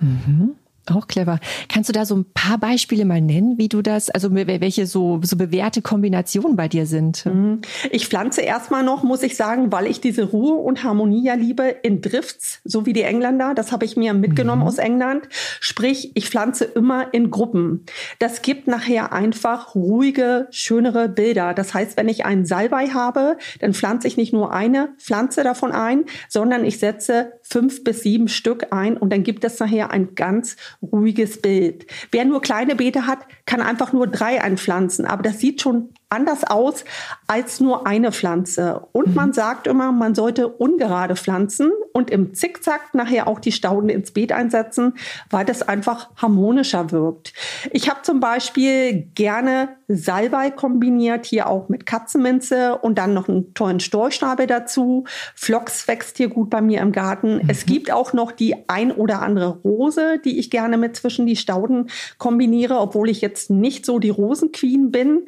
Mhm. 0.00 0.54
Auch 0.90 1.06
clever. 1.06 1.38
Kannst 1.68 1.88
du 1.88 1.92
da 1.92 2.06
so 2.06 2.16
ein 2.16 2.24
paar 2.32 2.58
Beispiele 2.58 3.04
mal 3.04 3.20
nennen, 3.20 3.58
wie 3.58 3.68
du 3.68 3.82
das, 3.82 4.08
also 4.10 4.34
welche 4.34 4.86
so, 4.86 5.20
so 5.22 5.36
bewährte 5.36 5.82
Kombinationen 5.82 6.56
bei 6.56 6.68
dir 6.68 6.86
sind? 6.86 7.26
Mhm. 7.26 7.60
Ich 7.90 8.06
pflanze 8.08 8.40
erstmal 8.40 8.82
noch, 8.82 9.02
muss 9.02 9.22
ich 9.22 9.36
sagen, 9.36 9.70
weil 9.70 9.86
ich 9.86 10.00
diese 10.00 10.24
Ruhe 10.24 10.54
und 10.54 10.84
Harmonie 10.84 11.24
ja 11.24 11.34
liebe, 11.34 11.64
in 11.82 12.00
Drifts, 12.00 12.60
so 12.64 12.86
wie 12.86 12.92
die 12.92 13.02
Engländer. 13.02 13.54
Das 13.54 13.72
habe 13.72 13.84
ich 13.84 13.96
mir 13.96 14.14
mitgenommen 14.14 14.62
mhm. 14.62 14.68
aus 14.68 14.78
England. 14.78 15.28
Sprich, 15.60 16.12
ich 16.14 16.28
pflanze 16.28 16.64
immer 16.64 17.12
in 17.12 17.30
Gruppen. 17.30 17.84
Das 18.18 18.42
gibt 18.42 18.66
nachher 18.66 19.12
einfach 19.12 19.74
ruhige, 19.74 20.48
schönere 20.50 21.08
Bilder. 21.08 21.54
Das 21.54 21.74
heißt, 21.74 21.96
wenn 21.96 22.08
ich 22.08 22.24
einen 22.24 22.46
Salbei 22.46 22.88
habe, 22.88 23.36
dann 23.60 23.74
pflanze 23.74 24.08
ich 24.08 24.16
nicht 24.16 24.32
nur 24.32 24.52
eine 24.52 24.90
Pflanze 24.98 25.44
davon 25.44 25.72
ein, 25.72 26.04
sondern 26.28 26.64
ich 26.64 26.78
setze 26.78 27.32
fünf 27.42 27.84
bis 27.84 28.02
sieben 28.02 28.28
Stück 28.28 28.68
ein 28.70 28.96
und 28.96 29.12
dann 29.12 29.22
gibt 29.22 29.44
es 29.44 29.58
nachher 29.58 29.90
ein 29.90 30.14
ganz 30.14 30.56
ruhiges 30.82 31.40
Bild. 31.40 31.86
Wer 32.10 32.24
nur 32.24 32.40
kleine 32.40 32.76
Beete 32.76 33.06
hat, 33.06 33.20
kann 33.46 33.60
einfach 33.60 33.92
nur 33.92 34.06
drei 34.06 34.42
einpflanzen, 34.42 35.04
aber 35.06 35.22
das 35.22 35.40
sieht 35.40 35.60
schon 35.60 35.90
anders 36.10 36.44
aus 36.44 36.84
als 37.26 37.60
nur 37.60 37.86
eine 37.86 38.12
Pflanze. 38.12 38.86
Und 38.92 39.14
man 39.14 39.28
mhm. 39.28 39.34
sagt 39.34 39.66
immer, 39.66 39.92
man 39.92 40.14
sollte 40.14 40.48
ungerade 40.48 41.16
pflanzen 41.16 41.70
und 41.92 42.10
im 42.10 42.34
Zickzack 42.34 42.94
nachher 42.94 43.28
auch 43.28 43.40
die 43.40 43.52
Stauden 43.52 43.88
ins 43.88 44.12
Beet 44.12 44.32
einsetzen, 44.32 44.94
weil 45.30 45.44
das 45.44 45.62
einfach 45.62 46.10
harmonischer 46.16 46.90
wirkt. 46.92 47.32
Ich 47.72 47.90
habe 47.90 48.02
zum 48.02 48.20
Beispiel 48.20 49.08
gerne 49.14 49.76
Salbei 49.88 50.50
kombiniert, 50.50 51.24
hier 51.24 51.48
auch 51.48 51.68
mit 51.70 51.86
Katzenminze 51.86 52.76
und 52.76 52.98
dann 52.98 53.14
noch 53.14 53.28
einen 53.28 53.54
tollen 53.54 53.80
Storchschnabel 53.80 54.46
dazu. 54.46 55.04
Phlox 55.34 55.88
wächst 55.88 56.18
hier 56.18 56.28
gut 56.28 56.50
bei 56.50 56.60
mir 56.60 56.82
im 56.82 56.92
Garten. 56.92 57.36
Mhm. 57.36 57.48
Es 57.48 57.66
gibt 57.66 57.90
auch 57.90 58.12
noch 58.12 58.32
die 58.32 58.54
ein 58.68 58.92
oder 58.92 59.22
andere 59.22 59.58
Rose, 59.64 60.20
die 60.24 60.38
ich 60.38 60.50
gerne 60.50 60.76
mit 60.76 60.96
zwischen 60.96 61.26
die 61.26 61.36
Stauden 61.36 61.88
kombiniere, 62.18 62.78
obwohl 62.78 63.08
ich 63.08 63.20
jetzt 63.22 63.50
nicht 63.50 63.86
so 63.86 63.98
die 63.98 64.10
Rosenqueen 64.10 64.90
bin. 64.90 65.26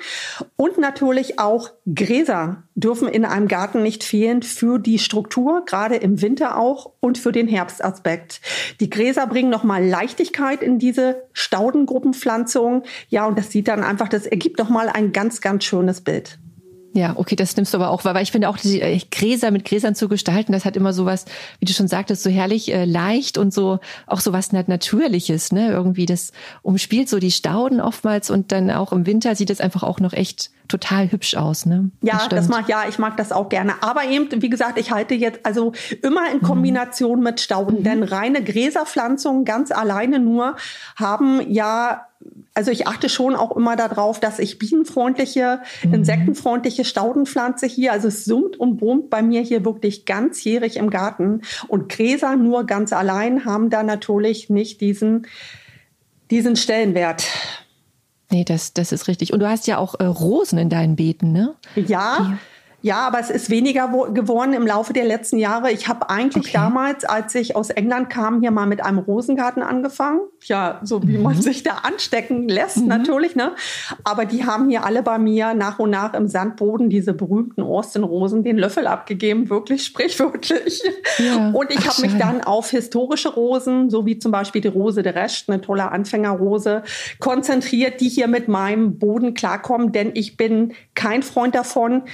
Und 0.57 0.70
natürlich 0.79 1.39
auch 1.39 1.71
Gräser 1.93 2.65
dürfen 2.75 3.09
in 3.09 3.25
einem 3.25 3.49
Garten 3.49 3.83
nicht 3.83 4.05
fehlen 4.05 4.43
für 4.43 4.79
die 4.79 4.99
Struktur, 4.99 5.65
gerade 5.65 5.97
im 5.97 6.23
Winter 6.23 6.59
auch 6.59 6.93
und 7.01 7.19
für 7.19 7.33
den 7.33 7.49
Herbstaspekt. 7.49 8.41
Die 8.81 8.91
Gräser 8.91 9.27
bringen 9.27 9.51
nochmal 9.51 9.85
Leichtigkeit 9.85 10.63
in 10.63 10.79
diese 10.79 11.23
Staudengruppenpflanzung. 11.33 12.85
Ja, 13.09 13.27
und 13.27 13.39
das 13.39 13.51
sieht 13.51 13.69
dann 13.69 13.83
einfach, 13.83 14.09
das 14.09 14.27
ergibt 14.27 14.59
nochmal 14.59 14.89
ein 14.89 15.13
ganz, 15.13 15.41
ganz 15.41 15.65
schönes 15.65 16.01
Bild. 16.01 16.39
Ja, 16.93 17.17
okay, 17.17 17.37
das 17.37 17.55
nimmst 17.57 17.73
du 17.73 17.79
aber 17.79 17.91
auch, 17.91 18.05
weil 18.05 18.21
ich 18.23 18.33
finde 18.33 18.49
auch 18.49 18.57
die 18.57 18.81
äh, 18.81 18.99
Gräser 19.13 19.53
mit 19.53 19.65
Gräsern 19.65 19.95
zu 19.95 20.09
gestalten, 20.09 20.51
das 20.51 20.65
hat 20.65 20.77
immer 20.77 20.93
so 20.93 21.05
was, 21.05 21.25
wie 21.61 21.65
du 21.65 21.73
schon 21.73 21.87
sagtest, 21.87 22.25
so 22.25 22.31
herrlich 22.31 22.73
äh, 22.73 22.85
leicht 22.85 23.39
und 23.39 23.55
so 23.55 23.79
auch 24.09 24.19
so 24.19 24.33
was 24.33 24.51
Natürliches, 24.51 25.53
ne? 25.53 25.71
Irgendwie 25.71 26.07
das 26.07 26.33
umspielt 26.63 27.09
so 27.09 27.21
die 27.21 27.31
Stauden 27.31 27.81
oftmals 27.81 28.29
und 28.29 28.51
dann 28.51 28.73
auch 28.73 28.93
im 28.93 29.07
Winter 29.07 29.37
sieht 29.37 29.51
es 29.51 29.61
einfach 29.61 29.85
auch 29.85 30.01
noch 30.01 30.13
echt 30.13 30.51
total 30.71 31.11
hübsch 31.11 31.35
aus, 31.35 31.67
ne? 31.67 31.91
Ja, 32.03 32.19
das, 32.19 32.29
das 32.29 32.49
mag 32.49 32.69
ja, 32.69 32.85
ich 32.89 32.99
mag 32.99 33.17
das 33.17 33.33
auch 33.33 33.49
gerne. 33.49 33.75
Aber 33.83 34.05
eben, 34.05 34.29
wie 34.41 34.49
gesagt, 34.49 34.79
ich 34.79 34.91
halte 34.91 35.15
jetzt 35.15 35.41
also 35.45 35.73
immer 36.03 36.31
in. 36.33 36.41
Kombination 36.41 37.19
mhm. 37.19 37.25
mit 37.25 37.41
Stauden, 37.41 37.81
mhm. 37.81 37.85
denn 37.85 38.03
reine 38.03 38.43
Gräserpflanzungen 38.43 39.45
ganz 39.45 39.71
alleine 39.71 40.19
nur 40.19 40.57
haben 40.97 41.41
ja 41.51 42.07
also 42.53 42.71
ich 42.71 42.87
achte 42.87 43.09
schon 43.09 43.35
auch 43.35 43.57
immer 43.57 43.77
darauf, 43.77 44.21
dass 44.21 44.39
ich 44.39 44.59
bienenfreundliche, 44.59 45.61
mhm. 45.85 45.95
insektenfreundliche 45.95 46.85
Staudenpflanze 46.85 47.67
hier. 47.67 47.93
Also 47.93 48.09
es 48.09 48.25
summt 48.25 48.59
und 48.59 48.77
brummt 48.77 49.09
bei 49.09 49.23
mir 49.23 49.41
hier 49.41 49.65
wirklich 49.65 50.05
ganzjährig 50.05 50.77
im 50.77 50.91
Garten. 50.91 51.43
Und 51.69 51.89
Gräser 51.89 52.37
nur 52.37 52.65
ganz 52.65 52.93
allein 52.93 53.45
haben 53.45 53.71
da 53.71 53.83
natürlich 53.83 54.51
nicht 54.51 54.81
diesen, 54.81 55.27
diesen 56.31 56.57
Stellenwert. 56.57 57.27
Nee, 58.31 58.45
das, 58.45 58.73
das 58.73 58.93
ist 58.93 59.09
richtig. 59.09 59.33
Und 59.33 59.41
du 59.41 59.49
hast 59.49 59.67
ja 59.67 59.79
auch 59.79 59.99
äh, 59.99 60.05
Rosen 60.05 60.59
in 60.59 60.69
deinen 60.69 60.97
Beeten, 60.97 61.33
ne? 61.33 61.55
Ja. 61.75 62.39
Ja, 62.83 63.07
aber 63.07 63.21
es 63.21 63.29
ist 63.29 63.51
weniger 63.51 63.89
geworden 64.13 64.55
im 64.55 64.67
Laufe 64.67 64.93
der 64.93 65.05
letzten 65.05 65.39
Jahre. 65.39 65.71
Ich 65.71 65.89
habe 65.89 66.09
eigentlich 66.09 66.49
okay. 66.49 66.53
damals, 66.55 67.05
als 67.05 67.35
ich 67.35 67.55
aus 67.55 67.69
England 67.71 68.09
kam, 68.09 68.41
hier 68.41 68.51
mal 68.51 68.67
mit 68.67 68.83
einem 68.83 68.99
Rosengarten 68.99 69.63
angefangen. 69.63 70.21
Ja, 70.45 70.81
so 70.83 71.03
wie 71.03 71.19
mhm. 71.19 71.25
man 71.25 71.41
sich 71.41 71.63
da 71.63 71.79
anstecken 71.83 72.49
lässt, 72.49 72.79
mhm. 72.79 72.87
natürlich. 72.87 73.37
Ne? 73.37 73.53
Aber 74.05 74.25
die 74.25 74.47
haben 74.47 74.71
hier 74.71 74.85
alle 74.85 75.03
bei 75.03 75.19
mir 75.19 75.53
nach 75.53 75.79
und 75.79 75.91
nach 75.91 76.15
im 76.15 76.27
Sandboden 76.27 76.89
diese 76.89 77.13
berühmten 77.13 77.63
Austin-Rosen 77.63 78.45
den 78.45 78.57
Löffel 78.57 78.87
abgegeben, 78.87 79.51
wirklich 79.51 79.85
sprichwörtlich. 79.85 80.83
Ja. 81.19 81.51
Und 81.51 81.71
ich 81.71 81.87
habe 81.87 82.01
mich 82.01 82.17
dann 82.17 82.43
auf 82.43 82.71
historische 82.71 83.29
Rosen, 83.29 83.91
so 83.91 84.07
wie 84.07 84.19
zum 84.19 84.33
Beispiel 84.33 84.63
die 84.63 84.69
Rose 84.69 85.03
de 85.03 85.13
Rest, 85.13 85.51
eine 85.51 85.61
tolle 85.61 85.91
Anfängerrose, 85.91 86.83
konzentriert, 87.19 88.01
die 88.01 88.09
hier 88.09 88.29
mit 88.29 88.49
meinem 88.49 88.99
Boden 88.99 89.35
klarkommen. 89.35 89.93
Denn 89.93 90.13
ich 90.15 90.39
bin 90.39 90.73
kein 90.95 91.23
Freund 91.23 91.55
davon, 91.55 92.05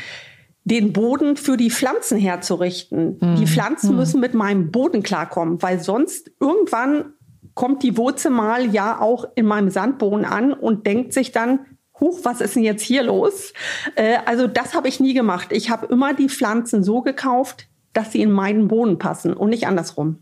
den 0.67 0.93
Boden 0.93 1.37
für 1.37 1.57
die 1.57 1.71
Pflanzen 1.71 2.19
herzurichten. 2.19 3.19
Mhm. 3.21 3.37
Die 3.37 3.47
Pflanzen 3.47 3.91
mhm. 3.91 3.97
müssen 3.97 4.21
mit 4.21 4.35
meinem 4.35 4.73
Boden 4.73 5.05
klarkommen, 5.05 5.63
weil 5.63 5.81
sonst 5.81 6.33
irgendwann 6.41 7.13
kommt 7.55 7.85
die 7.85 7.97
Wurzel 7.97 8.33
mal 8.33 8.75
ja 8.75 9.01
auch 9.01 9.27
in 9.37 9.47
meinem 9.47 9.71
Sandboden 9.71 10.25
an 10.25 10.53
und 10.53 10.87
denkt 10.87 11.13
sich 11.13 11.31
dann, 11.33 11.61
Huch, 11.99 12.19
was 12.25 12.43
ist 12.43 12.57
denn 12.57 12.63
jetzt 12.63 12.83
hier 12.83 13.05
los? 13.05 13.55
Äh, 13.95 14.19
also 14.27 14.47
das 14.47 14.75
habe 14.75 14.89
ich 14.89 15.01
nie 15.01 15.15
gemacht. 15.15 15.49
Ich 15.51 15.71
habe 15.71 15.87
immer 15.87 16.13
die 16.13 16.29
Pflanzen 16.29 16.83
so 16.83 17.01
gekauft, 17.01 17.69
dass 17.95 18.13
sie 18.13 18.21
in 18.21 18.33
meinen 18.33 18.69
Boden 18.69 18.99
passen 18.99 19.33
und 19.33 19.49
nicht 19.49 19.67
andersrum. 19.67 20.19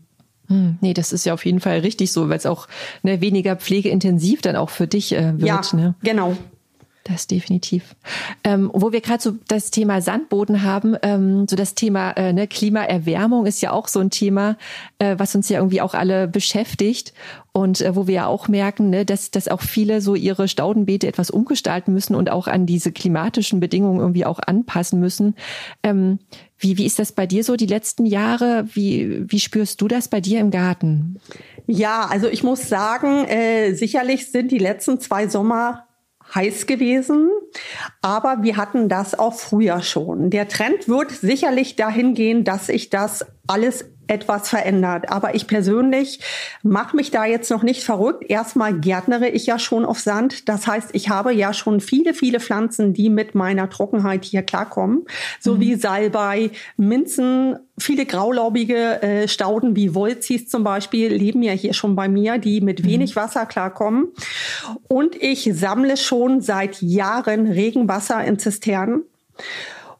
Hm, 0.47 0.77
nee, 0.79 0.93
das 0.93 1.11
ist 1.11 1.25
ja 1.25 1.33
auf 1.33 1.43
jeden 1.43 1.59
Fall 1.59 1.79
richtig 1.79 2.13
so, 2.13 2.29
weil 2.29 2.37
es 2.37 2.45
auch 2.45 2.67
ne, 3.03 3.19
weniger 3.19 3.57
pflegeintensiv 3.57 4.41
dann 4.41 4.55
auch 4.55 4.69
für 4.69 4.87
dich 4.87 5.11
äh, 5.11 5.33
wird. 5.37 5.47
Ja, 5.47 5.61
ne? 5.73 5.95
genau. 6.03 6.37
Das 7.07 7.27
definitiv. 7.27 7.95
Ähm, 8.43 8.71
wo 8.73 8.91
wir 8.91 8.99
gerade 8.99 9.21
so 9.21 9.35
das 9.47 9.69
Thema 9.69 10.01
Sandboden 10.01 10.63
haben, 10.63 10.97
ähm, 11.03 11.47
so 11.47 11.55
das 11.55 11.75
Thema 11.75 12.09
äh, 12.13 12.33
ne, 12.33 12.47
Klimaerwärmung 12.47 13.45
ist 13.45 13.61
ja 13.61 13.71
auch 13.71 13.87
so 13.87 13.99
ein 13.99 14.09
Thema, 14.09 14.57
äh, 14.97 15.13
was 15.19 15.35
uns 15.35 15.47
ja 15.47 15.59
irgendwie 15.59 15.81
auch 15.81 15.93
alle 15.93 16.27
beschäftigt 16.27 17.13
und 17.51 17.79
äh, 17.81 17.95
wo 17.95 18.07
wir 18.07 18.15
ja 18.15 18.25
auch 18.25 18.47
merken, 18.47 18.89
ne, 18.89 19.05
dass, 19.05 19.29
dass 19.29 19.47
auch 19.47 19.61
viele 19.61 20.01
so 20.01 20.15
ihre 20.15 20.47
Staudenbeete 20.47 21.05
etwas 21.05 21.29
umgestalten 21.29 21.93
müssen 21.93 22.15
und 22.15 22.31
auch 22.31 22.47
an 22.47 22.65
diese 22.65 22.91
klimatischen 22.91 23.59
Bedingungen 23.59 23.99
irgendwie 23.99 24.25
auch 24.25 24.39
anpassen 24.39 24.99
müssen. 24.99 25.35
Ähm, 25.83 26.17
wie, 26.57 26.79
wie 26.79 26.87
ist 26.87 26.97
das 26.97 27.11
bei 27.11 27.27
dir 27.27 27.43
so 27.43 27.55
die 27.55 27.67
letzten 27.67 28.07
Jahre? 28.07 28.65
Wie, 28.73 29.31
wie 29.31 29.39
spürst 29.39 29.79
du 29.79 29.87
das 29.87 30.07
bei 30.07 30.21
dir 30.21 30.39
im 30.39 30.49
Garten? 30.49 31.19
Ja, 31.67 32.07
also 32.09 32.27
ich 32.27 32.41
muss 32.41 32.67
sagen, 32.67 33.25
äh, 33.25 33.73
sicherlich 33.75 34.31
sind 34.31 34.51
die 34.51 34.57
letzten 34.57 34.99
zwei 34.99 35.27
Sommer 35.27 35.84
heiß 36.33 36.65
gewesen, 36.65 37.29
aber 38.01 38.37
wir 38.41 38.57
hatten 38.57 38.89
das 38.89 39.17
auch 39.17 39.33
früher 39.33 39.81
schon. 39.81 40.29
Der 40.29 40.47
Trend 40.47 40.87
wird 40.87 41.11
sicherlich 41.11 41.75
dahin 41.75 42.13
gehen, 42.13 42.43
dass 42.43 42.67
sich 42.67 42.89
das 42.89 43.25
alles 43.47 43.85
etwas 44.07 44.49
verändert. 44.49 45.09
Aber 45.09 45.35
ich 45.35 45.47
persönlich 45.47 46.19
mache 46.63 46.95
mich 46.95 47.11
da 47.11 47.25
jetzt 47.25 47.49
noch 47.49 47.63
nicht 47.63 47.83
verrückt. 47.83 48.23
Erstmal 48.29 48.79
gärtnere 48.79 49.29
ich 49.29 49.45
ja 49.45 49.59
schon 49.59 49.85
auf 49.85 49.99
Sand. 49.99 50.47
Das 50.49 50.67
heißt, 50.67 50.89
ich 50.93 51.09
habe 51.09 51.33
ja 51.33 51.53
schon 51.53 51.79
viele, 51.79 52.13
viele 52.13 52.39
Pflanzen, 52.39 52.93
die 52.93 53.09
mit 53.09 53.35
meiner 53.35 53.69
Trockenheit 53.69 54.25
hier 54.25 54.43
klarkommen. 54.43 55.05
So 55.39 55.55
mhm. 55.55 55.59
wie 55.61 55.75
Salbei, 55.75 56.51
Minzen, 56.77 57.57
viele 57.77 58.05
graulaubige 58.05 59.01
äh, 59.01 59.27
Stauden 59.27 59.75
wie 59.75 59.95
Wolzis 59.95 60.47
zum 60.47 60.63
Beispiel 60.63 61.13
leben 61.13 61.43
ja 61.43 61.53
hier 61.53 61.73
schon 61.73 61.95
bei 61.95 62.07
mir, 62.07 62.37
die 62.37 62.61
mit 62.61 62.83
mhm. 62.83 62.87
wenig 62.87 63.15
Wasser 63.15 63.45
klarkommen. 63.45 64.07
Und 64.87 65.15
ich 65.21 65.49
sammle 65.53 65.97
schon 65.97 66.41
seit 66.41 66.81
Jahren 66.81 67.47
Regenwasser 67.47 68.23
in 68.23 68.39
Zisternen. 68.39 69.03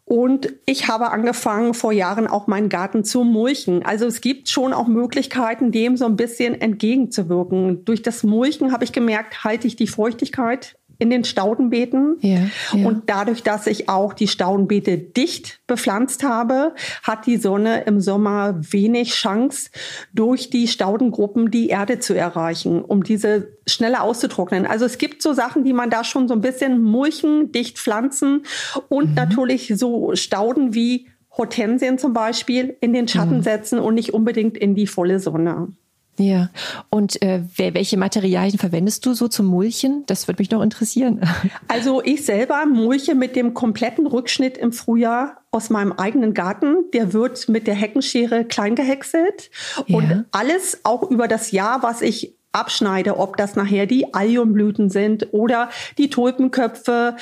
Und 0.05 0.53
ich 0.67 0.87
habe 0.87 1.09
angefangen, 1.09 1.73
vor 1.73 1.91
Jahren 1.91 2.27
auch 2.27 2.45
meinen 2.45 2.69
Garten 2.69 3.03
zu 3.03 3.23
mulchen. 3.23 3.83
Also 3.83 4.05
es 4.05 4.21
gibt 4.21 4.49
schon 4.49 4.71
auch 4.71 4.87
Möglichkeiten, 4.87 5.71
dem 5.71 5.97
so 5.97 6.05
ein 6.05 6.15
bisschen 6.15 6.61
entgegenzuwirken. 6.61 7.85
Durch 7.85 8.03
das 8.03 8.23
Mulchen 8.23 8.71
habe 8.71 8.83
ich 8.83 8.91
gemerkt, 8.91 9.43
halte 9.43 9.65
ich 9.65 9.75
die 9.75 9.87
Feuchtigkeit 9.87 10.77
in 10.97 11.09
den 11.09 11.23
Staudenbeeten. 11.23 12.17
Ja, 12.21 12.39
ja. 12.73 12.87
Und 12.87 13.09
dadurch, 13.09 13.43
dass 13.43 13.67
ich 13.67 13.89
auch 13.89 14.13
die 14.13 14.27
Staudenbeete 14.27 14.97
dicht 14.97 15.59
bepflanzt 15.67 16.23
habe, 16.23 16.73
hat 17.03 17.25
die 17.25 17.37
Sonne 17.37 17.83
im 17.83 18.01
Sommer 18.01 18.55
wenig 18.59 19.11
Chance, 19.11 19.69
durch 20.13 20.49
die 20.49 20.67
Staudengruppen 20.67 21.51
die 21.51 21.69
Erde 21.69 21.99
zu 21.99 22.13
erreichen, 22.13 22.81
um 22.81 23.03
diese 23.03 23.49
schneller 23.67 24.03
auszutrocknen. 24.03 24.65
Also 24.65 24.85
es 24.85 24.97
gibt 24.97 25.21
so 25.21 25.33
Sachen, 25.33 25.63
die 25.63 25.73
man 25.73 25.89
da 25.89 26.03
schon 26.03 26.27
so 26.27 26.33
ein 26.33 26.41
bisschen 26.41 26.81
mulchen, 26.81 27.51
dicht 27.51 27.77
pflanzen 27.77 28.43
und 28.89 29.09
mhm. 29.09 29.15
natürlich 29.15 29.73
so 29.75 30.15
Stauden 30.15 30.73
wie 30.73 31.07
Hortensien 31.37 31.97
zum 31.97 32.13
Beispiel 32.13 32.77
in 32.79 32.93
den 32.93 33.07
Schatten 33.07 33.37
mhm. 33.37 33.43
setzen 33.43 33.79
und 33.79 33.95
nicht 33.95 34.13
unbedingt 34.13 34.57
in 34.57 34.75
die 34.75 34.87
volle 34.87 35.19
Sonne. 35.19 35.69
Ja, 36.17 36.49
und 36.89 37.21
äh, 37.21 37.41
welche 37.57 37.97
Materialien 37.97 38.57
verwendest 38.57 39.05
du 39.05 39.13
so 39.13 39.27
zum 39.27 39.47
Mulchen? 39.47 40.03
Das 40.05 40.27
würde 40.27 40.41
mich 40.41 40.51
noch 40.51 40.61
interessieren. 40.61 41.21
Also 41.67 42.01
ich 42.01 42.25
selber 42.25 42.65
mulche 42.65 43.15
mit 43.15 43.35
dem 43.35 43.53
kompletten 43.53 44.07
Rückschnitt 44.07 44.57
im 44.57 44.71
Frühjahr 44.71 45.41
aus 45.51 45.69
meinem 45.69 45.91
eigenen 45.93 46.33
Garten. 46.33 46.89
Der 46.93 47.11
wird 47.11 47.49
mit 47.49 47.67
der 47.67 47.75
Heckenschere 47.75 48.45
klein 48.45 48.75
gehäckselt. 48.75 49.49
Ja. 49.87 49.97
Und 49.97 50.25
alles 50.31 50.79
auch 50.83 51.09
über 51.09 51.27
das 51.27 51.51
Jahr, 51.51 51.83
was 51.83 52.01
ich 52.01 52.35
abschneide, 52.51 53.17
ob 53.17 53.37
das 53.37 53.55
nachher 53.55 53.85
die 53.85 54.13
Alliumblüten 54.13 54.89
sind 54.89 55.33
oder 55.33 55.69
die 55.97 56.09
Tulpenköpfe, 56.09 57.17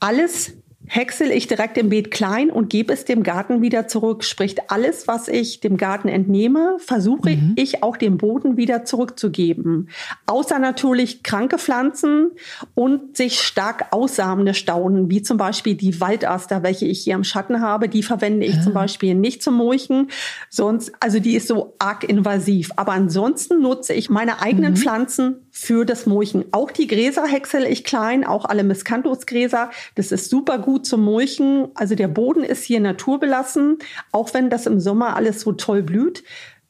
alles 0.00 0.52
häcksel 0.86 1.30
ich 1.30 1.46
direkt 1.46 1.78
im 1.78 1.88
Beet 1.88 2.10
klein 2.10 2.50
und 2.50 2.68
gebe 2.70 2.92
es 2.92 3.04
dem 3.04 3.22
Garten 3.22 3.62
wieder 3.62 3.88
zurück. 3.88 4.24
Sprich, 4.24 4.56
alles, 4.68 5.08
was 5.08 5.28
ich 5.28 5.60
dem 5.60 5.76
Garten 5.76 6.08
entnehme, 6.08 6.76
versuche 6.78 7.30
mhm. 7.30 7.52
ich 7.56 7.82
auch 7.82 7.96
dem 7.96 8.18
Boden 8.18 8.56
wieder 8.56 8.84
zurückzugeben. 8.84 9.88
Außer 10.26 10.58
natürlich 10.58 11.22
kranke 11.22 11.58
Pflanzen 11.58 12.30
und 12.74 13.16
sich 13.16 13.40
stark 13.40 13.86
aussamende 13.92 14.54
Stauden, 14.54 15.10
wie 15.10 15.22
zum 15.22 15.38
Beispiel 15.38 15.74
die 15.74 16.00
Waldaster, 16.00 16.62
welche 16.62 16.86
ich 16.86 17.00
hier 17.00 17.14
im 17.14 17.24
Schatten 17.24 17.60
habe, 17.60 17.88
die 17.88 18.02
verwende 18.02 18.46
ich 18.46 18.56
ja. 18.56 18.62
zum 18.62 18.76
ah. 18.76 18.80
Beispiel 18.80 19.14
nicht 19.14 19.42
zum 19.42 19.54
Mulchen. 19.54 20.08
Sonst, 20.50 20.92
also 21.00 21.18
die 21.18 21.34
ist 21.34 21.48
so 21.48 21.74
arg 21.78 22.04
invasiv. 22.04 22.70
Aber 22.76 22.92
ansonsten 22.92 23.60
nutze 23.60 23.94
ich 23.94 24.10
meine 24.10 24.42
eigenen 24.42 24.72
mhm. 24.72 24.76
Pflanzen 24.76 25.43
für 25.56 25.84
das 25.84 26.04
Mulchen. 26.04 26.46
Auch 26.50 26.72
die 26.72 26.88
Gräser 26.88 27.26
häcksel 27.26 27.64
ich 27.64 27.84
klein, 27.84 28.24
auch 28.24 28.44
alle 28.44 28.64
Miscanthusgräser. 28.64 29.70
Das 29.94 30.10
ist 30.10 30.28
super 30.28 30.58
gut 30.58 30.84
zum 30.84 31.04
Mulchen. 31.04 31.68
Also 31.76 31.94
der 31.94 32.08
Boden 32.08 32.42
ist 32.42 32.64
hier 32.64 32.80
naturbelassen, 32.80 33.78
auch 34.10 34.34
wenn 34.34 34.50
das 34.50 34.66
im 34.66 34.80
Sommer 34.80 35.14
alles 35.14 35.42
so 35.42 35.52
toll 35.52 35.84
blüht. 35.84 36.24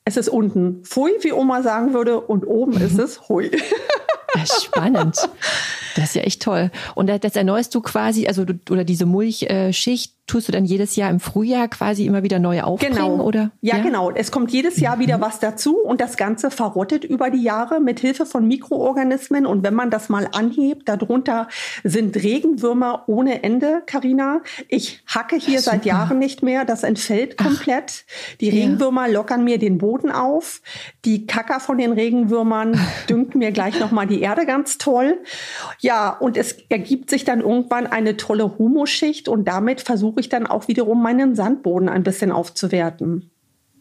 Es 0.05 0.19
ist 0.19 0.29
unten 0.29 0.85
Pfui, 0.85 1.12
wie 1.23 1.33
Oma 1.33 1.62
sagen 1.62 1.95
würde, 1.95 2.21
und 2.21 2.47
oben 2.47 2.79
ist 2.79 2.99
es 2.99 3.26
Hui. 3.26 3.50
Spannend. 4.45 5.17
Das 5.97 6.05
ist 6.07 6.14
ja 6.14 6.23
echt 6.23 6.43
toll. 6.43 6.71
Und 6.95 7.09
das 7.09 7.37
erneuerst 7.37 7.75
du 7.75 7.81
quasi, 7.81 8.26
also 8.26 8.45
du, 8.45 8.55
oder 8.71 8.85
diese 8.85 9.07
Mulchschicht 9.07 10.14
tust 10.26 10.49
du 10.49 10.53
dann 10.53 10.64
jedes 10.64 10.97
Jahr 10.97 11.11
im 11.11 11.21
Frühjahr 11.21 11.69
quasi 11.69 12.07
immer 12.07 12.23
wieder 12.23 12.38
neu 12.38 12.62
aufbringen, 12.62 12.97
genau. 12.97 13.23
oder? 13.23 13.50
Ja, 13.61 13.76
ja, 13.76 13.83
genau. 13.83 14.11
Es 14.11 14.31
kommt 14.31 14.50
jedes 14.53 14.79
Jahr 14.79 14.99
wieder 14.99 15.21
was 15.21 15.38
dazu 15.38 15.76
und 15.79 16.00
das 16.00 16.17
Ganze 16.17 16.50
verrottet 16.50 17.05
über 17.05 17.31
die 17.31 17.43
Jahre 17.43 17.81
mit 17.81 18.00
Hilfe 18.00 18.25
von 18.25 18.49
Mikroorganismen. 18.49 19.45
Und 19.45 19.62
wenn 19.62 19.75
man 19.75 19.91
das 19.91 20.09
mal 20.09 20.29
anhebt, 20.33 20.88
darunter 20.88 21.49
sind 21.83 22.17
Regenwürmer 22.17 23.05
ohne 23.07 23.43
Ende, 23.43 23.83
Karina. 23.85 24.41
Ich 24.69 25.03
hacke 25.07 25.37
hier 25.37 25.61
Super. 25.61 25.76
seit 25.76 25.85
Jahren 25.85 26.19
nicht 26.19 26.43
mehr. 26.43 26.64
Das 26.64 26.85
entfällt 26.85 27.37
komplett. 27.37 28.05
Ach, 28.07 28.37
die 28.41 28.49
Regenwürmer 28.49 29.07
ja. 29.07 29.12
lockern 29.12 29.45
mir 29.45 29.59
den 29.59 29.76
Boden 29.76 30.11
auf. 30.11 30.62
Die 31.05 31.26
Kacker 31.26 31.61
von 31.61 31.76
den 31.76 31.93
Regenwürmern 31.93 32.81
düngt 33.11 33.35
mir 33.35 33.53
gleich 33.53 33.79
nochmal 33.79 34.07
die 34.07 34.23
Erde 34.25 34.47
ganz 34.47 34.78
toll. 34.78 35.19
Ja, 35.81 36.09
und 36.09 36.38
es 36.38 36.57
ergibt 36.71 37.11
sich 37.11 37.25
dann 37.25 37.40
irgendwann 37.40 37.87
eine 37.87 38.16
tolle 38.16 38.57
Humusschicht 38.59 39.28
und 39.28 39.47
damit 39.47 39.83
versuche 39.83 40.21
ich 40.21 40.31
dann 40.31 40.47
auch 40.47 40.66
wiederum 40.66 41.02
meinen 41.02 41.35
Sandboden 41.35 41.90
ein 41.90 42.02
bisschen 42.02 42.33
aufzuwerten. 42.33 43.31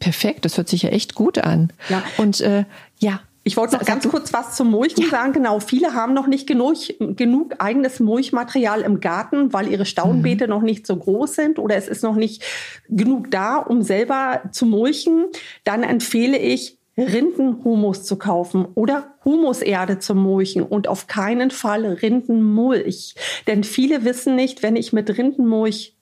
Perfekt, 0.00 0.44
das 0.44 0.58
hört 0.58 0.68
sich 0.68 0.82
ja 0.82 0.90
echt 0.90 1.14
gut 1.14 1.38
an. 1.38 1.72
Ja. 1.88 2.02
Und 2.18 2.42
äh, 2.42 2.66
ja, 2.98 3.20
ich 3.42 3.56
wollte 3.56 3.76
noch 3.76 3.84
ganz 3.84 4.06
kurz 4.06 4.32
was 4.34 4.54
zum 4.54 4.70
Mulchen 4.70 5.04
ja. 5.04 5.08
sagen. 5.08 5.32
Genau, 5.32 5.60
viele 5.60 5.94
haben 5.94 6.12
noch 6.12 6.26
nicht 6.26 6.46
genug, 6.46 6.76
genug 6.98 7.54
eigenes 7.58 8.00
Mulchmaterial 8.00 8.82
im 8.82 9.00
Garten, 9.00 9.52
weil 9.52 9.68
ihre 9.68 9.86
Staudenbeete 9.86 10.44
mhm. 10.44 10.50
noch 10.50 10.62
nicht 10.62 10.86
so 10.86 10.96
groß 10.96 11.34
sind 11.34 11.58
oder 11.58 11.76
es 11.76 11.88
ist 11.88 12.02
noch 12.02 12.16
nicht 12.16 12.42
genug 12.88 13.30
da, 13.30 13.56
um 13.56 13.82
selber 13.82 14.42
zu 14.52 14.66
mulchen. 14.66 15.26
Dann 15.64 15.82
empfehle 15.82 16.36
ich, 16.36 16.78
Rindenhumus 16.96 18.04
zu 18.04 18.16
kaufen 18.16 18.66
oder 18.74 19.14
Humuserde 19.24 19.98
zu 19.98 20.14
mulchen 20.14 20.62
und 20.62 20.88
auf 20.88 21.06
keinen 21.06 21.50
Fall 21.50 21.84
Rindenmulch. 21.84 23.14
Denn 23.46 23.64
viele 23.64 24.04
wissen 24.04 24.36
nicht, 24.36 24.62
wenn 24.62 24.76
ich 24.76 24.92
mit 24.92 25.16
Rindenmulch 25.16 25.96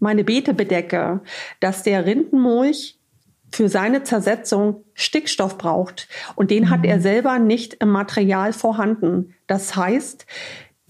meine 0.00 0.24
Beete 0.24 0.54
bedecke, 0.54 1.20
dass 1.60 1.82
der 1.82 2.06
Rindenmulch 2.06 2.98
für 3.50 3.68
seine 3.68 4.02
Zersetzung 4.02 4.84
Stickstoff 4.94 5.56
braucht. 5.56 6.08
Und 6.36 6.50
den 6.50 6.64
mhm. 6.64 6.70
hat 6.70 6.84
er 6.84 7.00
selber 7.00 7.38
nicht 7.38 7.74
im 7.74 7.90
Material 7.90 8.52
vorhanden. 8.52 9.34
Das 9.46 9.74
heißt, 9.74 10.26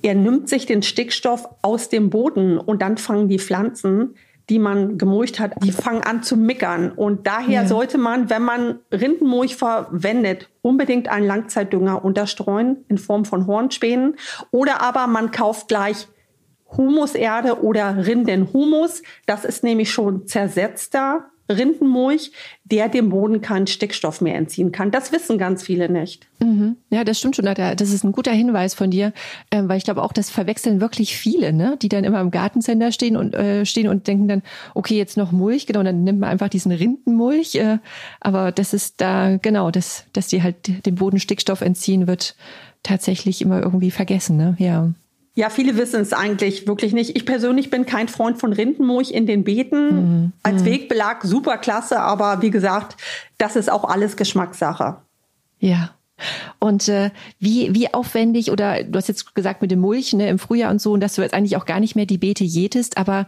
er 0.02 0.14
nimmt 0.14 0.48
sich 0.48 0.66
den 0.66 0.82
Stickstoff 0.82 1.48
aus 1.62 1.88
dem 1.88 2.10
Boden 2.10 2.58
und 2.58 2.82
dann 2.82 2.98
fangen 2.98 3.28
die 3.28 3.38
Pflanzen 3.38 4.14
die 4.48 4.58
man 4.58 4.96
gemulcht 4.98 5.40
hat, 5.40 5.52
die 5.62 5.72
fangen 5.72 6.02
an 6.02 6.22
zu 6.22 6.36
mickern. 6.36 6.90
Und 6.92 7.26
daher 7.26 7.62
ja. 7.62 7.66
sollte 7.66 7.98
man, 7.98 8.30
wenn 8.30 8.42
man 8.42 8.78
Rindenmulch 8.92 9.56
verwendet, 9.56 10.48
unbedingt 10.62 11.08
einen 11.08 11.26
Langzeitdünger 11.26 12.04
unterstreuen 12.04 12.84
in 12.88 12.98
Form 12.98 13.24
von 13.24 13.46
Hornspänen. 13.46 14.16
Oder 14.50 14.80
aber 14.82 15.06
man 15.06 15.30
kauft 15.30 15.68
gleich 15.68 16.08
Humuserde 16.76 17.62
oder 17.62 18.06
Rindenhumus. 18.06 19.02
Das 19.26 19.44
ist 19.44 19.64
nämlich 19.64 19.90
schon 19.90 20.26
zersetzter 20.26 21.26
Rindenmulch, 21.48 22.32
der 22.64 22.88
dem 22.88 23.08
Boden 23.08 23.40
keinen 23.40 23.66
Stickstoff 23.66 24.20
mehr 24.20 24.36
entziehen 24.36 24.72
kann. 24.72 24.90
Das 24.90 25.12
wissen 25.12 25.38
ganz 25.38 25.62
viele 25.62 25.88
nicht. 25.88 26.26
Mhm. 26.40 26.76
Ja, 26.90 27.04
das 27.04 27.18
stimmt 27.18 27.36
schon. 27.36 27.44
Das 27.44 27.80
ist 27.80 28.04
ein 28.04 28.12
guter 28.12 28.32
Hinweis 28.32 28.74
von 28.74 28.90
dir, 28.90 29.12
äh, 29.50 29.62
weil 29.64 29.78
ich 29.78 29.84
glaube 29.84 30.02
auch, 30.02 30.12
das 30.12 30.30
verwechseln 30.30 30.80
wirklich 30.80 31.16
viele, 31.16 31.52
ne? 31.52 31.76
die 31.80 31.88
dann 31.88 32.04
immer 32.04 32.20
im 32.20 32.30
Gartencenter 32.30 32.92
stehen 32.92 33.16
und 33.16 33.34
äh, 33.34 33.64
stehen 33.64 33.88
und 33.88 34.06
denken 34.06 34.28
dann, 34.28 34.42
okay, 34.74 34.96
jetzt 34.96 35.16
noch 35.16 35.32
Mulch, 35.32 35.66
genau, 35.66 35.82
dann 35.82 36.04
nimmt 36.04 36.20
man 36.20 36.30
einfach 36.30 36.48
diesen 36.48 36.72
Rindenmulch. 36.72 37.54
Äh, 37.54 37.78
aber 38.20 38.52
das 38.52 38.74
ist 38.74 39.00
da 39.00 39.36
genau, 39.36 39.70
dass 39.70 40.04
dass 40.12 40.28
die 40.28 40.42
halt 40.42 40.86
dem 40.86 40.96
Boden 40.96 41.20
Stickstoff 41.20 41.60
entziehen 41.60 42.06
wird, 42.06 42.36
tatsächlich 42.82 43.42
immer 43.42 43.62
irgendwie 43.62 43.90
vergessen, 43.90 44.36
ne? 44.36 44.56
Ja. 44.58 44.92
Ja, 45.38 45.50
viele 45.50 45.76
wissen 45.76 46.00
es 46.00 46.12
eigentlich 46.12 46.66
wirklich 46.66 46.92
nicht. 46.92 47.14
Ich 47.16 47.24
persönlich 47.24 47.70
bin 47.70 47.86
kein 47.86 48.08
Freund 48.08 48.40
von 48.40 48.52
Rindenmulch 48.52 49.12
in 49.12 49.24
den 49.24 49.44
Beeten. 49.44 49.94
Mhm. 49.94 50.32
Als 50.42 50.62
mhm. 50.62 50.66
Wegbelag 50.66 51.22
super 51.22 51.58
klasse, 51.58 52.00
aber 52.00 52.42
wie 52.42 52.50
gesagt, 52.50 52.96
das 53.38 53.54
ist 53.54 53.70
auch 53.70 53.84
alles 53.84 54.16
Geschmackssache. 54.16 54.96
Ja. 55.60 55.90
Und 56.58 56.88
äh, 56.88 57.10
wie, 57.38 57.74
wie 57.74 57.92
aufwendig, 57.92 58.50
oder 58.50 58.82
du 58.82 58.96
hast 58.96 59.08
jetzt 59.08 59.34
gesagt 59.34 59.62
mit 59.62 59.70
dem 59.70 59.80
Mulch 59.80 60.12
ne, 60.12 60.28
im 60.28 60.38
Frühjahr 60.38 60.70
und 60.70 60.80
so, 60.80 60.92
und 60.92 61.00
dass 61.00 61.14
du 61.14 61.22
jetzt 61.22 61.34
eigentlich 61.34 61.56
auch 61.56 61.66
gar 61.66 61.80
nicht 61.80 61.96
mehr 61.96 62.06
die 62.06 62.18
Beete 62.18 62.44
jätest, 62.44 62.98
aber 62.98 63.26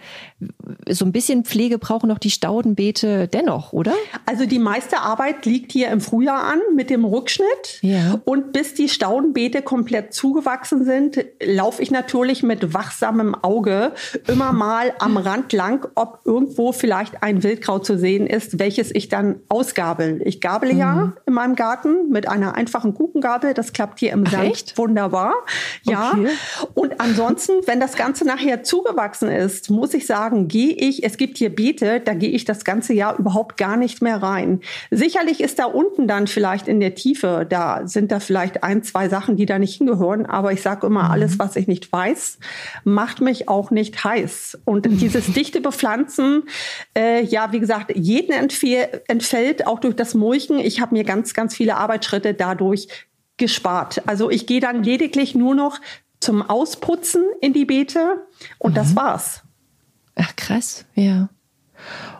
so 0.89 1.05
ein 1.05 1.13
bisschen 1.13 1.45
Pflege 1.45 1.79
brauchen 1.79 2.09
noch 2.09 2.19
die 2.19 2.31
Staudenbeete 2.31 3.29
dennoch, 3.29 3.73
oder? 3.73 3.93
Also 4.27 4.47
die 4.47 4.59
meiste 4.59 5.01
Arbeit 5.01 5.47
liegt 5.47 5.73
hier 5.73 5.91
im 5.91 6.01
Frühjahr 6.01 6.45
an 6.45 6.61
mit 6.75 6.91
dem 6.91 7.05
Rückschnitt. 7.05 7.79
Ja. 7.83 8.21
Und 8.25 8.53
bis 8.53 8.75
die 8.75 8.89
Staudenbeete 8.89 9.63
komplett 9.63 10.15
zugewachsen 10.15 10.85
sind, 10.85 11.25
laufe 11.43 11.83
ich 11.83 11.91
natürlich 11.91 12.43
mit 12.43 12.75
wachsamem 12.75 13.35
Auge 13.35 13.93
immer 14.27 14.53
mal 14.61 14.93
am 14.99 15.17
Rand 15.17 15.53
lang, 15.53 15.87
ob 15.95 16.21
irgendwo 16.25 16.73
vielleicht 16.73 17.23
ein 17.23 17.43
Wildkraut 17.43 17.85
zu 17.87 17.99
sehen 17.99 18.27
ist, 18.27 18.59
welches 18.59 18.95
ich 18.95 19.09
dann 19.09 19.41
ausgabel. 19.49 20.21
Ich 20.25 20.41
gabel 20.41 20.73
mhm. 20.73 20.79
ja 20.79 21.13
in 21.27 21.35
meinem 21.35 21.57
Garten 21.57 22.11
mit 22.11 22.29
einer 22.29 22.55
einfachen 22.55 22.80
einfachen 22.81 22.95
Kuchengabel. 22.95 23.55
Das 23.55 23.73
klappt 23.73 24.01
hier 24.01 24.13
im 24.13 24.27
Sand 24.27 24.51
echt? 24.51 24.79
wunderbar. 24.79 25.35
Ja. 25.83 26.13
Okay. 26.13 26.29
Und 26.75 27.01
ansonsten, 27.01 27.53
wenn 27.67 27.81
das 27.81 27.95
Ganze 27.95 28.25
nachher 28.25 28.63
zugewachsen 28.63 29.29
ist, 29.29 29.71
muss 29.71 29.95
ich 29.95 30.07
sagen, 30.07 30.49
gehe 30.49 30.73
ich, 30.73 31.05
es 31.05 31.17
gibt 31.17 31.39
hier 31.39 31.55
Beete, 31.55 32.01
da 32.01 32.15
gehe 32.15 32.31
ich 32.31 32.45
das 32.45 32.65
ganze 32.65 32.93
Jahr 32.93 33.19
überhaupt 33.19 33.57
gar 33.57 33.77
nicht 33.77 34.03
mehr 34.03 34.23
rein. 34.23 34.61
Sicherlich 34.91 35.41
ist 35.41 35.59
da 35.59 35.65
unten 35.65 36.09
dann 36.09 36.27
vielleicht 36.27 36.69
in 36.69 36.81
der 36.81 36.95
Tiefe, 36.95 37.47
da 37.49 37.87
sind 37.87 38.13
da 38.13 38.21
vielleicht 38.21 38.63
ein, 38.65 38.83
zwei 38.83 39.09
Sachen, 39.09 39.37
die 39.37 39.47
da 39.47 39.59
nicht 39.59 39.77
hingehören. 39.77 40.27
Aber 40.27 40.53
ich 40.53 40.63
sage 40.63 40.87
immer, 40.87 41.05
mhm. 41.05 41.11
alles, 41.11 41.39
was 41.39 41.57
ich 41.57 41.67
nicht 41.67 41.93
weiß, 41.93 42.39
macht 42.85 43.21
mich 43.21 43.49
auch 43.49 43.71
nicht 43.71 44.03
heiß. 44.03 44.59
Und 44.65 44.87
dieses 44.87 45.27
dichte 45.33 45.61
Bepflanzen, 45.61 46.45
äh, 46.97 47.23
ja, 47.25 47.53
wie 47.53 47.61
gesagt, 47.61 47.93
jeden 47.95 48.33
entfällt 48.33 49.67
auch 49.67 49.81
durch 49.81 49.97
das 49.97 50.15
Mulchen. 50.15 50.59
Ich 50.59 50.81
habe 50.81 50.95
mir 50.95 51.05
ganz, 51.05 51.35
ganz 51.35 51.55
viele 51.55 51.77
Arbeitsschritte 51.77 52.35
dadurch 52.35 52.70
dadurch 52.71 52.89
gespart. 53.37 54.03
Also 54.07 54.31
ich 54.31 54.47
gehe 54.47 54.61
dann 54.61 54.83
lediglich 54.83 55.35
nur 55.35 55.55
noch 55.55 55.81
zum 56.21 56.43
Ausputzen 56.43 57.25
in 57.41 57.53
die 57.53 57.65
Beete 57.65 58.27
und 58.59 58.73
mhm. 58.73 58.75
das 58.75 58.97
war's. 58.97 59.43
Ach 60.17 60.37
krass, 60.37 60.85
ja. 60.95 61.31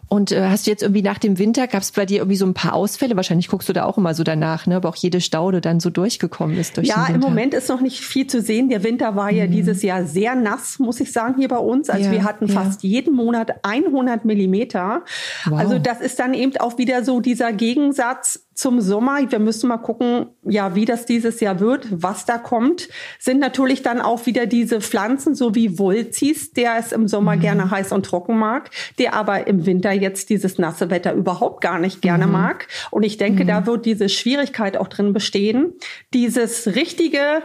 Und 0.09 0.33
äh, 0.33 0.49
hast 0.49 0.67
du 0.67 0.71
jetzt 0.71 0.83
irgendwie 0.83 1.03
nach 1.03 1.19
dem 1.19 1.39
Winter, 1.39 1.69
gab 1.69 1.83
es 1.83 1.93
bei 1.93 2.05
dir 2.05 2.19
irgendwie 2.19 2.37
so 2.37 2.47
ein 2.47 2.55
paar 2.55 2.73
Ausfälle? 2.73 3.15
Wahrscheinlich 3.15 3.47
guckst 3.47 3.69
du 3.69 3.73
da 3.73 3.85
auch 3.85 3.97
immer 3.97 4.13
so 4.13 4.25
danach, 4.25 4.67
ne? 4.67 4.77
Aber 4.77 4.89
auch 4.89 4.97
jede 4.97 5.21
Staude 5.21 5.61
dann 5.61 5.79
so 5.79 5.89
durchgekommen 5.89 6.57
ist 6.59 6.77
durch 6.77 6.89
Ja, 6.89 7.07
im 7.07 7.21
Moment 7.21 7.55
ist 7.55 7.69
noch 7.69 7.81
nicht 7.81 8.01
viel 8.01 8.27
zu 8.27 8.41
sehen. 8.41 8.71
Der 8.71 8.83
Winter 8.83 9.15
war 9.15 9.31
mhm. 9.31 9.39
ja 9.39 9.47
dieses 9.47 9.83
Jahr 9.83 10.07
sehr 10.07 10.35
nass, 10.35 10.81
muss 10.81 10.99
ich 10.99 11.13
sagen, 11.13 11.37
hier 11.37 11.47
bei 11.47 11.59
uns. 11.59 11.91
Also 11.91 12.07
ja, 12.07 12.13
wir 12.13 12.25
hatten 12.25 12.47
ja. 12.47 12.55
fast 12.55 12.83
jeden 12.83 13.15
Monat 13.15 13.65
100 13.65 14.25
Millimeter. 14.25 15.05
Wow. 15.45 15.61
Also 15.61 15.79
das 15.79 16.01
ist 16.01 16.19
dann 16.19 16.35
eben 16.35 16.57
auch 16.57 16.77
wieder 16.77 17.05
so 17.05 17.21
dieser 17.21 17.53
Gegensatz 17.53 18.49
zum 18.61 18.83
Sommer. 18.83 19.19
Wir 19.31 19.39
müssen 19.39 19.69
mal 19.69 19.79
gucken, 19.79 20.27
ja, 20.43 20.75
wie 20.75 20.85
das 20.85 21.07
dieses 21.07 21.41
Jahr 21.41 21.61
wird, 21.61 21.89
was 21.91 22.27
da 22.27 22.37
kommt. 22.37 22.91
Sind 23.19 23.41
natürlich 23.41 23.83
dann 23.83 24.03
auch 24.03 24.27
wieder 24.27 24.45
diese 24.45 24.83
Pflanzen, 24.83 25.35
so 25.35 25.55
wie 25.55 25.79
Vulzis, 25.79 26.53
der 26.53 26.77
es 26.79 26.93
im 26.93 27.09
Sommer 27.09 27.37
mhm. 27.37 27.41
gerne 27.41 27.71
heiß 27.71 27.93
und 27.93 28.05
trocken 28.05 28.39
mag, 28.39 28.71
der 28.99 29.15
aber 29.15 29.47
im 29.47 29.65
Winter 29.65 29.93
jetzt 29.93 30.29
dieses 30.29 30.59
nasse 30.59 30.91
Wetter 30.91 31.15
überhaupt 31.15 31.63
gar 31.63 31.79
nicht 31.79 32.03
gerne 32.03 32.27
mhm. 32.27 32.33
mag. 32.33 32.69
Und 32.91 33.03
ich 33.03 33.17
denke, 33.17 33.45
mhm. 33.45 33.49
da 33.49 33.67
wird 33.67 33.87
diese 33.87 34.11
Schwierigkeit 34.11 34.77
auch 34.77 34.89
drin 34.89 35.15
bestehen, 35.15 35.73
dieses 36.13 36.67
richtige, 36.67 37.43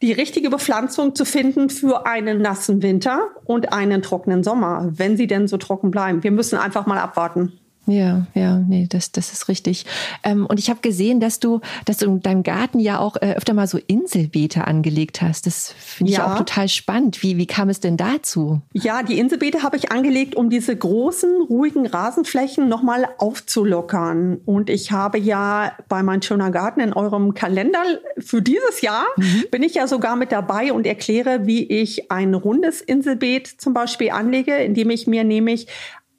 die 0.00 0.12
richtige 0.12 0.48
Bepflanzung 0.48 1.14
zu 1.14 1.26
finden 1.26 1.68
für 1.68 2.06
einen 2.06 2.40
nassen 2.40 2.82
Winter 2.82 3.28
und 3.44 3.74
einen 3.74 4.00
trockenen 4.00 4.42
Sommer, 4.42 4.88
wenn 4.92 5.18
sie 5.18 5.26
denn 5.26 5.46
so 5.46 5.58
trocken 5.58 5.90
bleiben. 5.90 6.22
Wir 6.22 6.32
müssen 6.32 6.58
einfach 6.58 6.86
mal 6.86 6.98
abwarten. 6.98 7.52
Ja, 7.86 8.26
ja, 8.34 8.58
nee, 8.58 8.86
das, 8.88 9.12
das 9.12 9.32
ist 9.32 9.48
richtig. 9.48 9.84
Ähm, 10.22 10.46
und 10.46 10.58
ich 10.58 10.70
habe 10.70 10.80
gesehen, 10.80 11.20
dass 11.20 11.38
du, 11.38 11.60
dass 11.84 11.98
du 11.98 12.06
in 12.06 12.20
deinem 12.20 12.42
Garten 12.42 12.80
ja 12.80 12.98
auch 12.98 13.16
äh, 13.16 13.34
öfter 13.34 13.52
mal 13.52 13.66
so 13.66 13.78
Inselbeete 13.86 14.66
angelegt 14.66 15.20
hast. 15.20 15.46
Das 15.46 15.74
finde 15.78 16.12
ich 16.12 16.18
ja. 16.18 16.32
auch 16.32 16.38
total 16.38 16.68
spannend. 16.68 17.22
Wie, 17.22 17.36
wie 17.36 17.46
kam 17.46 17.68
es 17.68 17.80
denn 17.80 17.96
dazu? 17.96 18.62
Ja, 18.72 19.02
die 19.02 19.18
Inselbeete 19.18 19.62
habe 19.62 19.76
ich 19.76 19.92
angelegt, 19.92 20.34
um 20.34 20.48
diese 20.48 20.74
großen, 20.74 21.42
ruhigen 21.42 21.86
Rasenflächen 21.86 22.68
nochmal 22.68 23.06
aufzulockern. 23.18 24.38
Und 24.46 24.70
ich 24.70 24.92
habe 24.92 25.18
ja 25.18 25.72
bei 25.88 26.02
Mein 26.02 26.22
Schöner 26.22 26.50
Garten 26.50 26.80
in 26.80 26.94
eurem 26.94 27.34
Kalender 27.34 27.82
für 28.18 28.40
dieses 28.40 28.80
Jahr 28.80 29.04
mhm. 29.16 29.44
bin 29.50 29.62
ich 29.62 29.74
ja 29.74 29.86
sogar 29.86 30.16
mit 30.16 30.32
dabei 30.32 30.72
und 30.72 30.86
erkläre, 30.86 31.46
wie 31.46 31.64
ich 31.64 32.10
ein 32.10 32.32
rundes 32.32 32.80
Inselbeet 32.80 33.46
zum 33.46 33.74
Beispiel 33.74 34.10
anlege, 34.10 34.56
indem 34.56 34.88
ich 34.88 35.06
mir 35.06 35.24
nämlich 35.24 35.66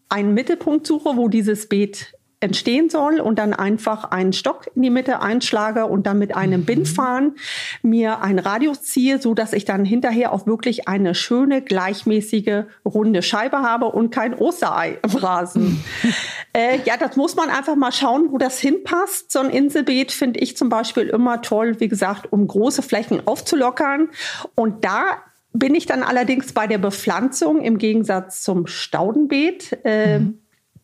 einen 0.09 0.33
Mittelpunkt 0.33 0.85
suche, 0.87 1.17
wo 1.17 1.27
dieses 1.27 1.67
Beet 1.67 2.15
entstehen 2.45 2.89
soll 2.89 3.19
und 3.19 3.39
dann 3.39 3.53
einfach 3.53 4.11
einen 4.11 4.33
Stock 4.33 4.69
in 4.75 4.81
die 4.83 4.89
Mitte 4.89 5.21
einschlage 5.21 5.85
und 5.87 6.05
dann 6.05 6.19
mit 6.19 6.35
einem 6.35 6.61
mhm. 6.61 6.65
Bindfahren 6.65 7.35
mir 7.81 8.21
einen 8.21 8.39
Radius 8.39 8.83
ziehe, 8.83 9.19
so 9.19 9.33
dass 9.33 9.53
ich 9.53 9.65
dann 9.65 9.85
hinterher 9.85 10.31
auch 10.31 10.45
wirklich 10.45 10.87
eine 10.87 11.15
schöne 11.15 11.61
gleichmäßige 11.61 12.65
runde 12.85 13.21
Scheibe 13.23 13.57
habe 13.57 13.85
und 13.85 14.11
kein 14.11 14.33
Osterei 14.33 14.99
im 15.01 15.11
Rasen. 15.11 15.83
äh, 16.53 16.79
ja, 16.85 16.97
das 16.97 17.15
muss 17.15 17.35
man 17.35 17.49
einfach 17.49 17.75
mal 17.75 17.91
schauen, 17.91 18.31
wo 18.31 18.37
das 18.37 18.59
hinpasst. 18.59 19.31
So 19.31 19.39
ein 19.39 19.49
Inselbeet 19.49 20.11
finde 20.11 20.39
ich 20.39 20.55
zum 20.55 20.69
Beispiel 20.69 21.07
immer 21.07 21.41
toll, 21.41 21.79
wie 21.79 21.87
gesagt, 21.87 22.31
um 22.31 22.47
große 22.47 22.81
Flächen 22.81 23.25
aufzulockern 23.25 24.09
und 24.55 24.83
da 24.83 25.21
bin 25.59 25.75
ich 25.75 25.85
dann 25.85 26.03
allerdings 26.03 26.53
bei 26.53 26.67
der 26.67 26.77
Bepflanzung 26.77 27.61
im 27.61 27.77
Gegensatz 27.77 28.43
zum 28.43 28.67
Staudenbeet 28.67 29.79
äh, 29.83 30.19
mhm. 30.19 30.39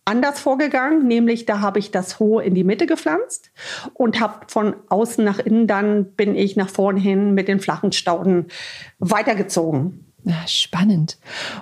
anders 0.05 0.39
vorgegangen, 0.39 1.07
nämlich 1.07 1.45
da 1.45 1.59
habe 1.59 1.79
ich 1.79 1.91
das 1.91 2.19
hohe 2.19 2.43
in 2.43 2.55
die 2.55 2.63
Mitte 2.63 2.87
gepflanzt 2.87 3.51
und 3.93 4.19
habe 4.19 4.45
von 4.47 4.75
außen 4.89 5.23
nach 5.23 5.39
innen 5.39 5.67
dann 5.67 6.13
bin 6.13 6.35
ich 6.35 6.55
nach 6.55 6.69
vorne 6.69 6.99
hin 6.99 7.33
mit 7.33 7.47
den 7.47 7.59
flachen 7.59 7.91
Stauden 7.91 8.47
weitergezogen. 8.99 10.05
Ja, 10.23 10.47
spannend. 10.47 11.17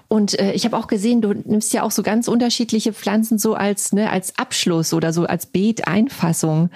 Und 0.09 0.37
äh, 0.37 0.51
ich 0.51 0.65
habe 0.65 0.75
auch 0.75 0.87
gesehen, 0.87 1.21
du 1.21 1.33
nimmst 1.33 1.71
ja 1.71 1.83
auch 1.83 1.91
so 1.91 2.03
ganz 2.03 2.27
unterschiedliche 2.27 2.91
Pflanzen 2.91 3.37
so 3.37 3.53
als 3.53 3.93
ne, 3.93 4.09
als 4.09 4.37
Abschluss 4.37 4.93
oder 4.93 5.13
so 5.13 5.23
als 5.23 5.45
Beeteinfassung 5.45 6.69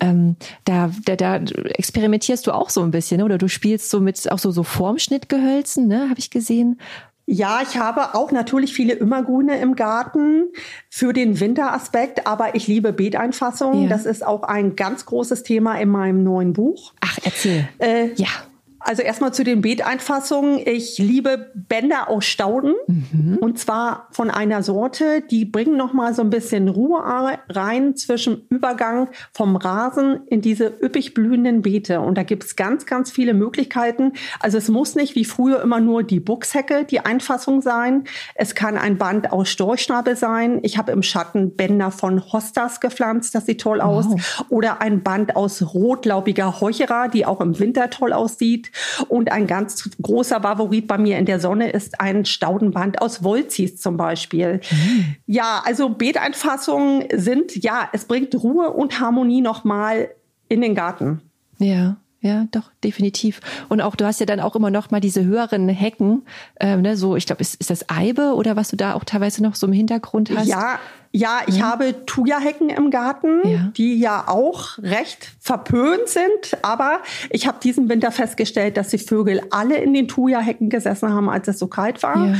ähm, 0.00 0.36
da, 0.64 0.90
da, 1.04 1.16
da 1.16 1.36
experimentierst 1.36 2.46
du 2.46 2.52
auch 2.52 2.70
so 2.70 2.82
ein 2.82 2.90
bisschen, 2.90 3.18
ne? 3.18 3.24
oder 3.24 3.38
du 3.38 3.48
spielst 3.48 3.90
so 3.90 4.00
mit 4.00 4.30
auch 4.30 4.38
so, 4.38 4.50
so 4.50 4.62
Formschnittgehölzen, 4.62 5.88
ne, 5.88 6.08
habe 6.08 6.18
ich 6.18 6.30
gesehen. 6.30 6.78
Ja, 7.28 7.60
ich 7.60 7.76
habe 7.76 8.14
auch 8.14 8.30
natürlich 8.30 8.72
viele 8.72 8.92
Immergrüne 8.94 9.58
im 9.58 9.74
Garten 9.74 10.44
für 10.88 11.12
den 11.12 11.40
Winteraspekt, 11.40 12.24
aber 12.26 12.54
ich 12.54 12.68
liebe 12.68 12.92
Beeteinfassungen. 12.92 13.84
Ja. 13.84 13.88
Das 13.88 14.06
ist 14.06 14.24
auch 14.24 14.44
ein 14.44 14.76
ganz 14.76 15.06
großes 15.06 15.42
Thema 15.42 15.74
in 15.80 15.88
meinem 15.88 16.22
neuen 16.22 16.52
Buch. 16.52 16.92
Ach, 17.00 17.18
erzähl. 17.24 17.68
Äh, 17.78 18.12
ja. 18.14 18.28
Also 18.86 19.02
erstmal 19.02 19.34
zu 19.34 19.42
den 19.42 19.62
Beeteinfassungen. 19.62 20.60
Ich 20.64 20.96
liebe 20.98 21.50
Bänder 21.54 22.08
aus 22.08 22.24
Stauden 22.24 22.74
mhm. 22.86 23.36
und 23.40 23.58
zwar 23.58 24.06
von 24.12 24.30
einer 24.30 24.62
Sorte, 24.62 25.22
die 25.28 25.44
bringen 25.44 25.76
noch 25.76 25.92
mal 25.92 26.14
so 26.14 26.22
ein 26.22 26.30
bisschen 26.30 26.68
Ruhe 26.68 27.02
rein 27.48 27.96
zwischen 27.96 28.46
Übergang 28.48 29.08
vom 29.32 29.56
Rasen 29.56 30.20
in 30.28 30.40
diese 30.40 30.72
üppig 30.80 31.14
blühenden 31.14 31.62
Beete. 31.62 32.00
Und 32.00 32.16
da 32.16 32.22
gibt 32.22 32.44
es 32.44 32.54
ganz, 32.54 32.86
ganz 32.86 33.10
viele 33.10 33.34
Möglichkeiten. 33.34 34.12
Also 34.38 34.56
es 34.56 34.68
muss 34.68 34.94
nicht 34.94 35.16
wie 35.16 35.24
früher 35.24 35.60
immer 35.62 35.80
nur 35.80 36.04
die 36.04 36.20
Buchshecke 36.20 36.84
die 36.84 37.00
Einfassung 37.00 37.62
sein. 37.62 38.04
Es 38.36 38.54
kann 38.54 38.76
ein 38.76 38.98
Band 38.98 39.32
aus 39.32 39.48
Storchschnabel 39.48 40.14
sein. 40.14 40.60
Ich 40.62 40.78
habe 40.78 40.92
im 40.92 41.02
Schatten 41.02 41.56
Bänder 41.56 41.90
von 41.90 42.22
Hostas 42.32 42.78
gepflanzt, 42.78 43.34
das 43.34 43.46
sieht 43.46 43.60
toll 43.60 43.80
aus. 43.80 44.06
Wow. 44.06 44.44
Oder 44.48 44.80
ein 44.80 45.02
Band 45.02 45.34
aus 45.34 45.74
rotlaubiger 45.74 46.60
Heuchera, 46.60 47.08
die 47.08 47.26
auch 47.26 47.40
im 47.40 47.58
Winter 47.58 47.90
toll 47.90 48.12
aussieht. 48.12 48.70
Und 49.08 49.32
ein 49.32 49.46
ganz 49.46 49.88
großer 50.00 50.40
Favorit 50.40 50.86
bei 50.86 50.98
mir 50.98 51.18
in 51.18 51.26
der 51.26 51.40
Sonne 51.40 51.70
ist 51.70 52.00
ein 52.00 52.24
Staudenband 52.24 53.00
aus 53.00 53.22
Wolzis 53.22 53.78
zum 53.80 53.96
Beispiel. 53.96 54.60
Mhm. 54.70 55.16
Ja, 55.26 55.62
also 55.64 55.88
Beeteinfassungen 55.88 57.04
sind, 57.12 57.62
ja, 57.62 57.88
es 57.92 58.04
bringt 58.04 58.34
Ruhe 58.34 58.70
und 58.70 59.00
Harmonie 59.00 59.40
nochmal 59.40 60.10
in 60.48 60.60
den 60.60 60.74
Garten. 60.74 61.20
Ja. 61.58 61.96
Ja, 62.22 62.48
doch, 62.50 62.72
definitiv. 62.82 63.40
Und 63.68 63.80
auch, 63.80 63.94
du 63.94 64.04
hast 64.04 64.18
ja 64.18 64.26
dann 64.26 64.40
auch 64.40 64.56
immer 64.56 64.70
noch 64.70 64.90
mal 64.90 65.00
diese 65.00 65.24
höheren 65.24 65.68
Hecken, 65.68 66.22
ähm, 66.58 66.82
ne, 66.82 66.96
so, 66.96 67.14
ich 67.14 67.26
glaube, 67.26 67.40
ist, 67.40 67.54
ist 67.56 67.70
das 67.70 67.88
Eibe 67.88 68.34
oder 68.34 68.56
was 68.56 68.68
du 68.68 68.76
da 68.76 68.94
auch 68.94 69.04
teilweise 69.04 69.44
noch 69.44 69.54
so 69.54 69.68
im 69.68 69.72
Hintergrund 69.72 70.30
hast? 70.34 70.48
Ja, 70.48 70.80
ja, 71.16 71.40
ich 71.46 71.56
ja. 71.56 71.70
habe 71.70 72.04
Thuja-Hecken 72.04 72.68
im 72.68 72.90
Garten, 72.90 73.40
ja. 73.44 73.72
die 73.74 73.98
ja 73.98 74.24
auch 74.28 74.76
recht 74.78 75.32
verpönt 75.40 76.08
sind. 76.08 76.58
Aber 76.60 77.00
ich 77.30 77.46
habe 77.46 77.58
diesen 77.62 77.88
Winter 77.88 78.10
festgestellt, 78.10 78.76
dass 78.76 78.88
die 78.88 78.98
Vögel 78.98 79.40
alle 79.50 79.78
in 79.78 79.94
den 79.94 80.08
Thuja-Hecken 80.08 80.68
gesessen 80.68 81.12
haben, 81.12 81.30
als 81.30 81.48
es 81.48 81.58
so 81.58 81.68
kalt 81.68 82.02
war. 82.02 82.26
Ja. 82.28 82.34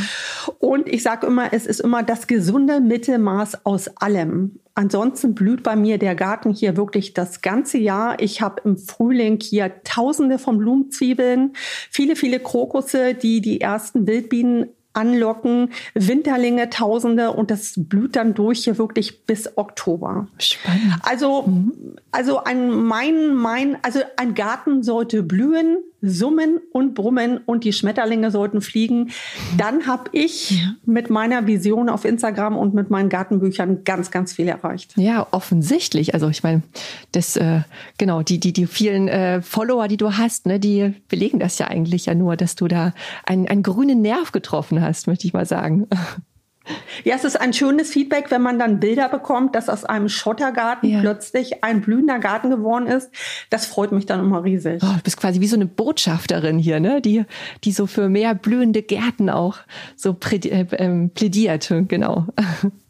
Und 0.59 0.89
ich 0.89 1.03
sage 1.03 1.27
immer, 1.27 1.53
es 1.55 1.67
ist 1.67 1.81
immer 1.81 2.03
das 2.03 2.27
gesunde 2.27 2.81
Mittelmaß 2.81 3.65
aus 3.65 3.89
allem. 3.97 4.61
Ansonsten 4.75 5.35
blüht 5.35 5.63
bei 5.63 5.75
mir 5.75 5.97
der 5.97 6.15
Garten 6.15 6.53
hier 6.53 6.77
wirklich 6.77 7.15
das 7.15 7.41
ganze 7.41 7.79
Jahr. 7.79 8.21
Ich 8.21 8.43
habe 8.43 8.61
im 8.67 8.77
Frühling 8.77 9.39
hier 9.41 9.73
Tausende 9.85 10.39
von 10.39 10.59
Blumenzwiebeln, 10.59 11.55
viele, 11.91 12.15
viele 12.15 12.41
Krokusse, 12.41 13.15
die 13.15 13.41
die 13.41 13.63
ersten 13.63 14.07
Wildbienen 14.07 14.67
anlocken, 14.97 15.71
Winterlinge 15.95 16.71
Tausende 16.71 17.33
und 17.33 17.51
das 17.51 17.75
blüht 17.77 18.17
dann 18.17 18.35
durch 18.35 18.65
hier 18.65 18.79
wirklich 18.79 19.25
bis 19.25 19.57
Oktober. 19.57 20.29
Spannend. 20.39 20.95
Also, 21.03 21.43
mhm. 21.43 21.73
also 22.11 22.43
ein, 22.45 22.71
mein, 22.71 23.35
mein, 23.35 23.79
also 23.83 24.01
ein 24.17 24.35
Garten 24.35 24.83
sollte 24.83 25.23
blühen, 25.23 25.79
summen 26.03 26.61
und 26.73 26.95
brummen 26.95 27.41
und 27.47 27.65
die 27.65 27.73
Schmetterlinge 27.73 28.31
sollten 28.31 28.61
fliegen. 28.61 29.11
Dann 29.57 29.87
habe 29.87 30.11
ich 30.13 30.63
mit 30.85 31.11
meiner 31.11 31.47
Vision 31.47 31.89
auf 31.89 32.05
Instagram 32.05 32.57
und 32.57 32.75
mit 32.75 32.91
meinen 32.91 33.09
Gartenbüchern 33.09 33.85
ganz, 33.85 34.11
ganz 34.11 34.33
viel 34.33 34.49
erreicht. 34.49 34.95
Ja, 34.97 35.27
offensichtlich. 35.31 36.15
Also 36.15 36.29
ich 36.29 36.43
meine, 36.43 36.63
das 37.13 37.37
äh, 37.37 37.61
genau 37.99 38.23
die 38.23 38.39
die 38.39 38.53
die 38.53 38.67
vielen 38.67 39.09
äh, 39.09 39.43
Follower, 39.43 39.89
die 39.89 39.97
du 39.97 40.17
hast, 40.17 40.47
ne, 40.47 40.61
die 40.61 40.95
belegen 41.09 41.39
das 41.39 41.59
ja 41.59 41.69
eigentlich 41.69 42.07
ja 42.07 42.15
nur, 42.15 42.37
dass 42.37 42.57
du 42.57 42.69
da 42.69 42.93
einen, 43.25 43.49
einen 43.49 43.63
grünen 43.63 44.03
Nerv 44.03 44.33
getroffen 44.33 44.81
hast, 44.81 45.07
möchte 45.07 45.27
ich 45.27 45.33
mal 45.33 45.47
sagen. 45.47 45.87
Ja, 47.05 47.15
es 47.15 47.25
ist 47.25 47.41
ein 47.41 47.53
schönes 47.53 47.91
Feedback, 47.91 48.31
wenn 48.31 48.43
man 48.43 48.59
dann 48.59 48.81
Bilder 48.81 49.09
bekommt, 49.09 49.55
dass 49.55 49.69
aus 49.69 49.85
einem 49.85 50.09
Schottergarten 50.09 50.89
ja. 50.89 51.01
plötzlich 51.01 51.63
ein 51.65 51.81
blühender 51.81 52.19
Garten 52.19 52.51
geworden 52.51 52.87
ist. 52.87 53.11
Das 53.51 53.67
freut 53.67 53.93
mich 53.93 54.07
dann 54.07 54.21
immer 54.21 54.45
riesig. 54.45 54.83
Oh, 54.83 54.95
du 54.97 55.03
bist 55.03 55.17
quasi 55.17 55.41
wie 55.41 55.47
so 55.47 55.57
eine 55.57 55.67
Botschafterin 55.67 56.59
hier, 56.59 56.81
ne? 56.81 57.01
Die, 57.01 57.25
die 57.65 57.73
so 57.73 57.87
für 57.87 58.09
mehr 58.09 58.35
blühende 58.35 58.83
Gärten 58.83 59.31
auch 59.31 59.59
so 59.95 60.17
äh, 60.31 60.67
ähm, 60.73 61.11
plädiert, 61.11 61.73
genau. 61.89 62.27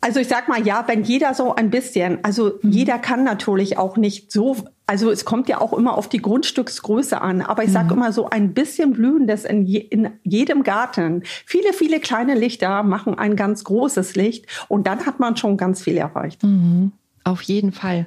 Also 0.03 0.21
ich 0.21 0.29
sag 0.29 0.47
mal, 0.47 0.65
ja, 0.65 0.85
wenn 0.87 1.03
jeder 1.03 1.35
so 1.35 1.57
ein 1.57 1.71
bisschen, 1.71 2.21
also 2.23 2.61
mhm. 2.63 2.71
jeder 2.71 2.97
kann 3.01 3.25
natürlich 3.25 3.77
auch 3.77 3.97
nicht 3.97 4.31
so 4.31 4.57
also 4.87 5.11
es 5.11 5.25
kommt 5.25 5.49
ja 5.49 5.61
auch 5.61 5.73
immer 5.73 5.97
auf 5.97 6.09
die 6.09 6.23
Grundstücksgröße 6.23 7.21
an, 7.21 7.43
aber 7.43 7.65
ich 7.65 7.73
sage 7.73 7.87
mhm. 7.87 8.01
immer 8.01 8.13
so 8.13 8.31
ein 8.31 8.55
bisschen 8.55 8.93
Blühendes 8.93 9.45
in, 9.45 9.67
je, 9.67 9.79
in 9.79 10.11
jedem 10.23 10.63
Garten. 10.63 11.23
Viele, 11.45 11.73
viele 11.73 11.99
kleine 11.99 12.35
Lichter 12.35 12.85
machen 12.85 13.19
ein 13.19 13.35
ganz 13.35 13.65
großes 13.65 14.15
Licht 14.15 14.47
und 14.69 14.87
dann 14.87 15.05
hat 15.05 15.19
man 15.19 15.37
schon 15.37 15.57
ganz 15.57 15.83
viel 15.83 15.97
erreicht. 15.97 16.43
Mhm. 16.45 16.93
Auf 17.25 17.43
jeden 17.43 17.73
Fall. 17.73 18.07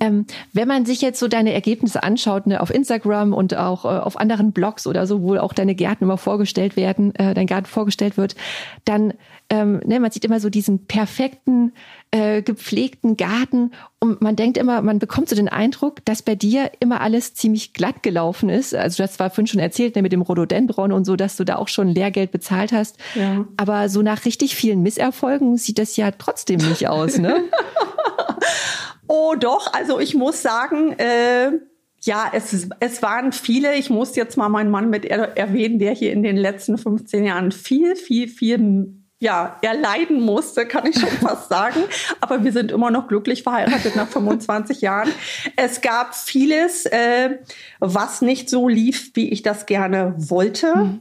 Ähm, 0.00 0.26
wenn 0.52 0.68
man 0.68 0.84
sich 0.84 1.00
jetzt 1.00 1.18
so 1.18 1.28
deine 1.28 1.54
Ergebnisse 1.54 2.02
anschaut, 2.02 2.46
ne, 2.46 2.60
auf 2.60 2.68
Instagram 2.68 3.32
und 3.32 3.56
auch 3.56 3.86
äh, 3.86 3.88
auf 3.88 4.20
anderen 4.20 4.52
Blogs 4.52 4.86
oder 4.86 5.06
so, 5.06 5.22
wo 5.22 5.36
auch 5.36 5.54
deine 5.54 5.74
Gärten 5.74 6.04
immer 6.04 6.18
vorgestellt 6.18 6.76
werden, 6.76 7.14
äh, 7.14 7.32
dein 7.32 7.46
Garten 7.46 7.64
vorgestellt 7.64 8.18
wird, 8.18 8.36
dann 8.84 9.14
ähm, 9.50 9.80
ne, 9.84 9.98
man 9.98 10.12
sieht 10.12 10.24
immer 10.24 10.38
so 10.38 10.48
diesen 10.48 10.86
perfekten, 10.86 11.72
äh, 12.12 12.40
gepflegten 12.40 13.16
Garten 13.16 13.72
und 13.98 14.22
man 14.22 14.36
denkt 14.36 14.56
immer, 14.56 14.80
man 14.80 15.00
bekommt 15.00 15.28
so 15.28 15.34
den 15.34 15.48
Eindruck, 15.48 16.04
dass 16.04 16.22
bei 16.22 16.36
dir 16.36 16.70
immer 16.78 17.00
alles 17.00 17.34
ziemlich 17.34 17.72
glatt 17.72 18.02
gelaufen 18.02 18.48
ist. 18.48 18.74
Also 18.74 18.98
du 18.98 19.02
hast 19.02 19.14
zwar 19.14 19.30
vorhin 19.30 19.48
schon 19.48 19.60
erzählt 19.60 19.96
ne, 19.96 20.02
mit 20.02 20.12
dem 20.12 20.22
Rhododendron 20.22 20.92
und 20.92 21.04
so, 21.04 21.16
dass 21.16 21.36
du 21.36 21.44
da 21.44 21.56
auch 21.56 21.68
schon 21.68 21.88
Lehrgeld 21.88 22.30
bezahlt 22.30 22.72
hast, 22.72 22.98
ja. 23.14 23.44
aber 23.56 23.88
so 23.88 24.02
nach 24.02 24.24
richtig 24.24 24.54
vielen 24.54 24.82
Misserfolgen 24.82 25.56
sieht 25.56 25.78
das 25.78 25.96
ja 25.96 26.12
trotzdem 26.12 26.58
nicht 26.58 26.88
aus, 26.88 27.18
ne? 27.18 27.42
Oh 29.12 29.34
doch, 29.34 29.72
also 29.72 29.98
ich 29.98 30.14
muss 30.14 30.40
sagen, 30.40 30.92
äh, 30.92 31.50
ja, 32.00 32.30
es, 32.32 32.68
es 32.78 33.02
waren 33.02 33.32
viele. 33.32 33.74
Ich 33.74 33.90
muss 33.90 34.14
jetzt 34.14 34.36
mal 34.36 34.48
meinen 34.48 34.70
Mann 34.70 34.88
mit 34.88 35.04
erwähnen, 35.04 35.80
der 35.80 35.92
hier 35.94 36.12
in 36.12 36.22
den 36.22 36.36
letzten 36.36 36.78
15 36.78 37.24
Jahren 37.24 37.50
viel, 37.50 37.96
viel, 37.96 38.28
viel 38.28 38.99
ja, 39.22 39.58
erleiden 39.60 40.22
musste, 40.22 40.66
kann 40.66 40.86
ich 40.86 40.98
schon 40.98 41.10
fast 41.10 41.50
sagen. 41.50 41.80
Aber 42.20 42.42
wir 42.42 42.52
sind 42.52 42.72
immer 42.72 42.90
noch 42.90 43.06
glücklich 43.06 43.42
verheiratet 43.42 43.94
nach 43.94 44.08
25 44.08 44.80
Jahren. 44.80 45.10
Es 45.56 45.82
gab 45.82 46.14
vieles, 46.14 46.86
äh, 46.86 47.38
was 47.80 48.22
nicht 48.22 48.48
so 48.48 48.66
lief, 48.66 49.10
wie 49.14 49.28
ich 49.28 49.42
das 49.42 49.66
gerne 49.66 50.14
wollte. 50.16 50.74
Mhm. 50.74 51.00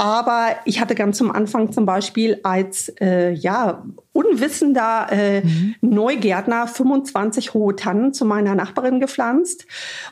Aber 0.00 0.50
ich 0.64 0.80
hatte 0.80 0.94
ganz 0.94 1.18
zum 1.18 1.32
Anfang 1.32 1.72
zum 1.72 1.84
Beispiel 1.84 2.38
als 2.44 2.88
äh, 3.00 3.32
ja, 3.32 3.82
unwissender 4.12 5.08
äh, 5.10 5.40
mhm. 5.40 5.74
Neugärtner 5.80 6.68
25 6.68 7.52
hohe 7.52 7.74
Tannen 7.74 8.12
zu 8.12 8.24
meiner 8.24 8.54
Nachbarin 8.54 9.00
gepflanzt, 9.00 9.66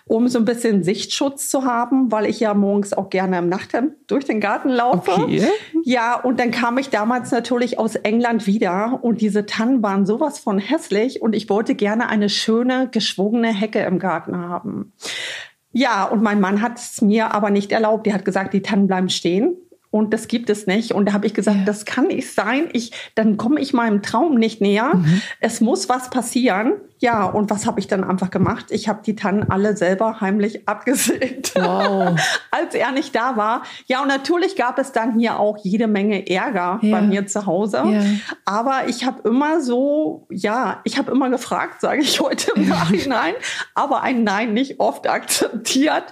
um 0.05 0.27
so 0.27 0.40
ein 0.40 0.44
bisschen 0.44 0.83
Sichtschutz 0.83 1.49
zu 1.49 1.64
haben, 1.64 2.11
weil 2.11 2.27
ich 2.27 2.40
ja 2.40 2.53
morgens 2.55 2.94
auch 2.94 3.11
gerne 3.11 3.38
im 3.38 3.49
Nachthemd 3.49 3.92
durch 4.09 4.25
den 4.25 4.40
Garten 4.40 4.70
laufe. 4.70 5.12
Okay. 5.12 5.46
Ja, 5.85 6.18
und 6.18 6.40
dann 6.40 6.51
kam 6.51 6.79
ich 6.79 6.90
damals 6.90 7.31
natürlich 7.31 7.79
aus 7.79 7.94
England 7.94 8.49
wieder 8.49 8.99
und 9.03 9.20
diese 9.20 9.46
Tannen 9.46 9.85
waren 9.85 10.05
sowas 10.05 10.40
von 10.40 10.59
hässlich 10.59 11.22
und 11.22 11.33
ich 11.33 11.49
wollte 11.49 11.77
gerne 11.77 12.09
eine 12.09 12.29
schöne, 12.29 12.88
geschwungene 12.90 13.55
Hecke 13.55 13.79
im 13.85 14.01
Garten 14.01 14.37
haben. 14.37 14.94
Ja, 15.70 16.07
und 16.07 16.22
mein 16.22 16.40
Mann 16.40 16.61
hat 16.61 16.79
es 16.79 17.03
mir 17.03 17.35
aber 17.35 17.51
nicht 17.51 17.70
erlaubt. 17.70 18.09
Er 18.09 18.14
hat 18.14 18.25
gesagt, 18.25 18.53
die 18.53 18.62
Tannen 18.62 18.88
bleiben 18.88 19.11
stehen 19.11 19.57
und 19.97 20.13
das 20.13 20.29
gibt 20.29 20.51
es 20.51 20.67
nicht. 20.67 20.93
Und 20.93 21.07
da 21.07 21.13
habe 21.13 21.27
ich 21.27 21.35
gesagt, 21.35 21.59
ja. 21.59 21.65
das 21.65 21.85
kann 21.85 22.09
nicht 22.09 22.31
sein. 22.31 22.69
Ich, 22.73 22.93
dann 23.15 23.37
komme 23.37 23.61
ich 23.61 23.73
meinem 23.73 24.03
Traum 24.03 24.35
nicht 24.35 24.61
näher. 24.61 24.95
Mhm. 24.95 25.23
Es 25.41 25.61
muss 25.61 25.89
was 25.89 26.11
passieren. 26.11 26.75
Ja, 26.99 27.25
und 27.25 27.51
was 27.51 27.67
habe 27.67 27.79
ich 27.79 27.89
dann 27.89 28.05
einfach 28.05 28.31
gemacht? 28.31 28.67
Ich 28.71 28.89
habe 28.89 29.01
die 29.05 29.15
Tannen 29.15 29.51
alle 29.51 29.77
selber 29.77 30.21
heimlich 30.21 30.69
abgesägt, 30.69 31.53
wow. 31.55 32.19
als 32.51 32.75
er 32.75 32.93
nicht 32.93 33.15
da 33.15 33.37
war. 33.37 33.63
Ja, 33.87 34.03
und 34.03 34.09
natürlich 34.09 34.57
gab 34.57 34.79
es 34.79 34.93
dann 34.93 35.19
hier 35.19 35.39
auch 35.39 35.59
jede 35.59 35.87
Menge 35.87 36.29
Ärger 36.29 36.79
ja. 36.81 36.97
bei 36.97 37.03
mir 37.03 37.27
zu 37.27 37.47
Hause. 37.47 37.83
Ja. 37.87 38.03
Aber 38.45 38.89
ich 38.89 39.05
habe 39.05 39.29
immer 39.29 39.61
so, 39.61 40.27
ja, 40.31 40.81
ich 40.85 40.99
habe 40.99 41.13
immer 41.13 41.29
gefragt, 41.29 41.81
sage 41.81 42.01
ich 42.01 42.21
heute 42.21 42.53
im 42.53 42.69
Nachhinein, 42.69 43.35
aber 43.75 44.03
ein 44.03 44.25
Nein 44.25 44.55
nicht 44.55 44.81
oft 44.81 45.09
akzeptiert. 45.09 46.05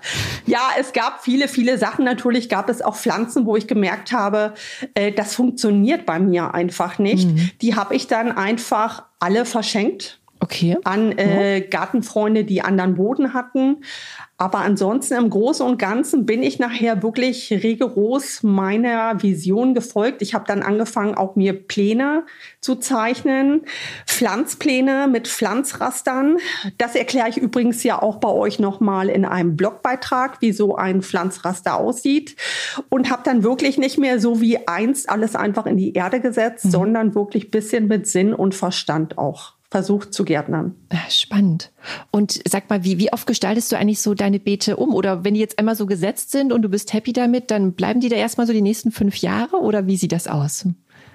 Ja, 0.47 0.61
es 0.79 0.92
gab 0.92 1.23
viele, 1.23 1.49
viele 1.49 1.79
Sachen. 1.79 2.05
Natürlich 2.05 2.49
gab 2.49 2.68
es 2.68 2.83
auch 2.83 2.97
Pflanzen, 2.97 3.47
wo 3.47 3.57
ich 3.57 3.66
gemerkt 3.66 4.12
habe, 4.12 4.55
äh, 4.94 5.12
das 5.12 5.35
funktioniert 5.35 6.05
bei 6.05 6.18
mir 6.18 6.55
einfach 6.55 6.99
nicht. 6.99 7.29
Mhm. 7.29 7.51
Die 7.62 7.75
habe 7.75 7.94
ich 7.94 8.07
dann 8.07 8.33
einfach 8.33 9.05
alle 9.18 9.44
verschenkt 9.44 10.20
Okay. 10.44 10.76
An 10.85 11.16
äh, 11.16 11.62
Gartenfreunde, 11.62 12.44
die 12.44 12.61
anderen 12.61 12.96
Boden 12.96 13.33
hatten. 13.33 13.78
Aber 14.37 14.59
ansonsten 14.59 15.14
im 15.14 15.30
Großen 15.30 15.64
und 15.64 15.78
Ganzen 15.78 16.26
bin 16.26 16.42
ich 16.42 16.59
nachher 16.59 17.02
wirklich 17.02 17.50
rigoros 17.50 18.42
meiner 18.42 19.22
Vision 19.22 19.72
gefolgt. 19.72 20.20
Ich 20.20 20.35
habe 20.35 20.44
dann 20.46 20.62
angefangen, 20.62 21.14
auch 21.14 21.35
mir 21.35 21.54
Pläne 21.54 22.26
zu 22.61 22.74
zeichnen, 22.74 23.62
Pflanzpläne 24.07 25.09
mit 25.11 25.28
Pflanzrastern. 25.28 26.37
Das 26.76 26.94
erkläre 26.94 27.30
ich 27.30 27.38
übrigens 27.38 27.83
ja 27.83 28.02
auch 28.02 28.16
bei 28.16 28.28
euch 28.28 28.59
nochmal 28.59 29.09
in 29.09 29.24
einem 29.24 29.57
Blogbeitrag, 29.57 30.42
wie 30.42 30.52
so 30.52 30.76
ein 30.76 31.00
Pflanzraster 31.00 31.78
aussieht. 31.78 32.37
Und 32.90 33.11
habe 33.11 33.22
dann 33.24 33.44
wirklich 33.44 33.78
nicht 33.78 33.96
mehr 33.96 34.20
so 34.20 34.42
wie 34.42 34.68
einst 34.68 35.09
alles 35.09 35.37
einfach 35.37 35.64
in 35.64 35.78
die 35.78 35.94
Erde 35.94 36.20
gesetzt, 36.20 36.66
mhm. 36.66 36.70
sondern 36.70 37.14
wirklich 37.14 37.50
bisschen 37.50 37.88
mit 37.88 38.07
Sinn 38.07 38.35
und 38.35 38.54
Verstand 38.54 39.16
auch 39.16 39.54
versucht 39.74 40.14
zu 40.14 40.24
gärtnern. 40.24 40.76
Ah, 40.90 41.10
spannend. 41.10 41.72
Und 42.12 42.40
sag 42.48 42.70
mal, 42.70 42.84
wie, 42.84 42.96
wie 42.98 43.12
oft 43.12 43.26
gestaltest 43.26 43.72
du 43.72 43.76
eigentlich 43.76 44.00
so 44.00 44.14
deine 44.14 44.38
Beete 44.38 44.76
um? 44.76 44.94
Oder 44.94 45.24
wenn 45.24 45.34
die 45.34 45.40
jetzt 45.40 45.58
einmal 45.58 45.74
so 45.74 45.87
gesetzt 45.87 46.30
sind 46.30 46.52
und 46.52 46.62
du 46.62 46.68
bist 46.68 46.92
happy 46.92 47.12
damit, 47.12 47.50
dann 47.50 47.72
bleiben 47.72 47.98
die 47.98 48.08
da 48.08 48.14
erstmal 48.14 48.46
so 48.46 48.52
die 48.52 48.62
nächsten 48.62 48.92
fünf 48.92 49.16
Jahre 49.16 49.56
oder 49.56 49.88
wie 49.88 49.96
sieht 49.96 50.12
das 50.12 50.28
aus? 50.28 50.68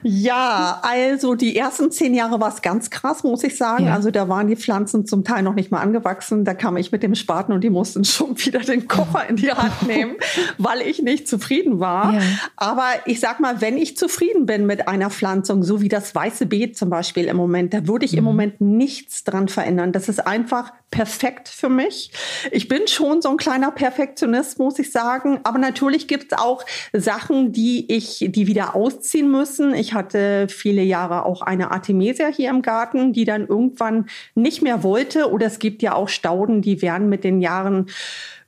Ja, 0.04 0.80
also 0.82 1.36
die 1.36 1.56
ersten 1.56 1.92
zehn 1.92 2.14
Jahre 2.14 2.40
war 2.40 2.54
es 2.54 2.62
ganz 2.62 2.90
krass, 2.90 3.24
muss 3.24 3.44
ich 3.44 3.58
sagen. 3.58 3.86
Ja. 3.86 3.94
Also 3.94 4.12
da 4.12 4.30
waren 4.30 4.48
die 4.48 4.56
Pflanzen 4.56 5.06
zum 5.06 5.24
Teil 5.24 5.44
noch 5.44 5.56
nicht 5.56 5.72
mal 5.72 5.80
angewachsen. 5.80 6.46
Da 6.46 6.54
kam 6.54 6.78
ich 6.78 6.92
mit 6.92 7.04
dem 7.04 7.16
Spaten 7.16 7.52
und 7.54 7.64
die 7.64 7.70
mussten 7.70 8.04
schon 8.06 8.38
wieder 8.40 8.60
den 8.60 8.88
Koffer 8.88 9.28
in 9.28 9.36
die 9.36 9.52
Hand 9.52 9.82
nehmen, 9.88 10.16
weil 10.58 10.82
ich 10.82 11.02
nicht 11.02 11.28
zufrieden 11.28 11.80
war. 11.80 12.14
Ja. 12.14 12.22
Aber 12.56 12.88
ich 13.06 13.20
sag 13.20 13.40
mal, 13.40 13.62
wenn 13.62 13.78
ich 13.78 13.98
zufrieden 13.98 14.46
bin 14.46 14.66
mit 14.66 14.88
einer 14.88 15.10
Pflanzung, 15.10 15.64
so 15.64 15.82
wie 15.82 15.90
das 15.90 16.16
weiße 16.16 16.46
Beet 16.46 16.78
zum 16.78 16.90
Beispiel 16.90 17.26
im 17.26 17.38
Moment, 17.38 17.74
da 17.74 17.88
würde 17.88 18.06
ich 18.06 18.14
mhm. 18.14 18.20
im 18.20 18.24
Moment 18.24 18.62
nichts 18.62 19.24
dran 19.24 19.48
verändern. 19.48 19.92
Das 19.92 20.10
ist 20.10 20.26
einfach 20.26 20.72
perfekt 20.92 21.50
für 21.50 21.70
mich. 21.70 22.12
Ich 22.52 22.68
bin 22.68 22.88
schon 22.88 23.22
so 23.22 23.30
ein 23.30 23.38
kleiner 23.38 23.72
Perfektionist, 23.72 24.60
muss 24.60 24.80
ich 24.80 24.92
sagen. 24.92 25.40
Aber 25.44 25.60
natürlich 25.60 26.08
gibt 26.08 26.32
es 26.32 26.40
auch 26.40 26.66
Sachen, 26.94 27.52
die 27.52 27.92
ich, 27.94 28.26
die 28.30 28.48
wieder 28.48 28.76
ausziehen 28.76 29.30
müssen. 29.30 29.74
Ich 29.74 29.89
hatte 29.94 30.48
viele 30.50 30.82
Jahre 30.82 31.26
auch 31.26 31.42
eine 31.42 31.72
Artemisia 31.72 32.28
hier 32.28 32.50
im 32.50 32.62
Garten, 32.62 33.14
die 33.14 33.26
dann 33.26 33.48
irgendwann 33.48 34.08
nicht 34.36 34.62
mehr 34.62 34.84
wollte. 34.84 35.32
Oder 35.32 35.48
es 35.48 35.60
gibt 35.60 35.82
ja 35.82 35.94
auch 35.94 36.10
Stauden, 36.10 36.62
die 36.62 36.82
werden 36.82 37.10
mit 37.10 37.24
den 37.24 37.42
Jahren 37.42 37.88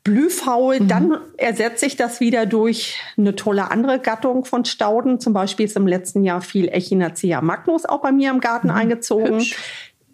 blühfaul. 0.04 0.80
Mhm. 0.80 0.88
Dann 0.88 1.18
ersetze 1.38 1.86
ich 1.86 1.96
das 1.96 2.20
wieder 2.20 2.46
durch 2.46 3.00
eine 3.18 3.36
tolle 3.36 3.72
andere 3.72 4.00
Gattung 4.00 4.46
von 4.46 4.66
Stauden. 4.66 5.20
Zum 5.20 5.34
Beispiel 5.34 5.66
ist 5.66 5.78
im 5.78 5.88
letzten 5.88 6.24
Jahr 6.24 6.42
viel 6.42 6.68
Echinacea 6.68 7.42
magnus 7.42 7.86
auch 7.86 8.02
bei 8.02 8.12
mir 8.12 8.32
im 8.32 8.40
Garten 8.40 8.68
mhm. 8.68 8.76
eingezogen. 8.76 9.40
Hübsch. 9.40 9.58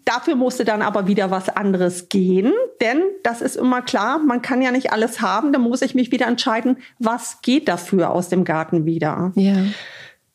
Dafür 0.04 0.36
musste 0.36 0.64
dann 0.64 0.80
aber 0.80 1.06
wieder 1.06 1.30
was 1.30 1.50
anderes 1.50 2.08
gehen, 2.08 2.54
denn 2.80 3.02
das 3.24 3.42
ist 3.42 3.56
immer 3.56 3.82
klar, 3.82 4.18
man 4.18 4.40
kann 4.40 4.62
ja 4.62 4.70
nicht 4.70 4.90
alles 4.90 5.20
haben, 5.20 5.52
da 5.52 5.58
muss 5.58 5.82
ich 5.82 5.94
mich 5.94 6.10
wieder 6.10 6.26
entscheiden, 6.26 6.78
was 6.98 7.42
geht 7.42 7.68
dafür 7.68 8.08
aus 8.08 8.30
dem 8.30 8.44
Garten 8.44 8.86
wieder. 8.86 9.32
Ja. 9.34 9.56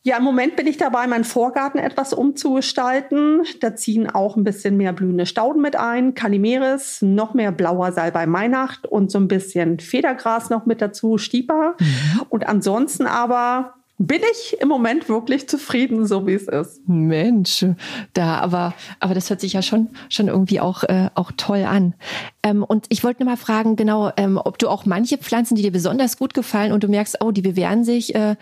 Ja, 0.06 0.18
im 0.18 0.22
Moment 0.22 0.54
bin 0.56 0.66
ich 0.66 0.76
dabei, 0.76 1.06
meinen 1.06 1.24
Vorgarten 1.24 1.78
etwas 1.78 2.12
umzugestalten. 2.12 3.42
Da 3.60 3.74
ziehen 3.74 4.10
auch 4.10 4.36
ein 4.36 4.44
bisschen 4.44 4.76
mehr 4.76 4.92
blühende 4.92 5.24
Stauden 5.24 5.62
mit 5.62 5.76
ein, 5.76 6.14
Kalimeris, 6.14 7.00
noch 7.00 7.32
mehr 7.32 7.52
blauer 7.52 7.90
Salbei 7.90 8.26
Mainacht 8.26 8.86
und 8.86 9.10
so 9.10 9.18
ein 9.18 9.28
bisschen 9.28 9.80
Federgras 9.80 10.50
noch 10.50 10.66
mit 10.66 10.82
dazu, 10.82 11.16
Stieper. 11.16 11.74
Mhm. 11.80 12.22
Und 12.28 12.46
ansonsten 12.46 13.06
aber 13.06 13.76
bin 13.96 14.20
ich 14.32 14.60
im 14.60 14.68
Moment 14.68 15.08
wirklich 15.08 15.48
zufrieden, 15.48 16.04
so 16.04 16.26
wie 16.26 16.34
es 16.34 16.48
ist. 16.48 16.86
Mensch, 16.86 17.64
da, 18.12 18.40
aber, 18.40 18.74
aber 19.00 19.14
das 19.14 19.30
hört 19.30 19.40
sich 19.40 19.54
ja 19.54 19.62
schon, 19.62 19.88
schon 20.10 20.28
irgendwie 20.28 20.60
auch, 20.60 20.82
äh, 20.82 21.08
auch 21.14 21.32
toll 21.36 21.64
an. 21.64 21.94
Ähm, 22.42 22.62
und 22.62 22.86
ich 22.90 23.04
wollte 23.04 23.22
nur 23.22 23.30
mal 23.32 23.38
fragen, 23.38 23.76
genau, 23.76 24.10
ähm, 24.16 24.38
ob 24.42 24.58
du 24.58 24.68
auch 24.68 24.84
manche 24.84 25.16
Pflanzen, 25.16 25.54
die 25.54 25.62
dir 25.62 25.72
besonders 25.72 26.18
gut 26.18 26.34
gefallen 26.34 26.72
und 26.72 26.82
du 26.82 26.88
merkst, 26.88 27.18
oh, 27.24 27.30
die 27.30 27.42
bewähren 27.42 27.84
sich, 27.84 28.14
äh, 28.14 28.36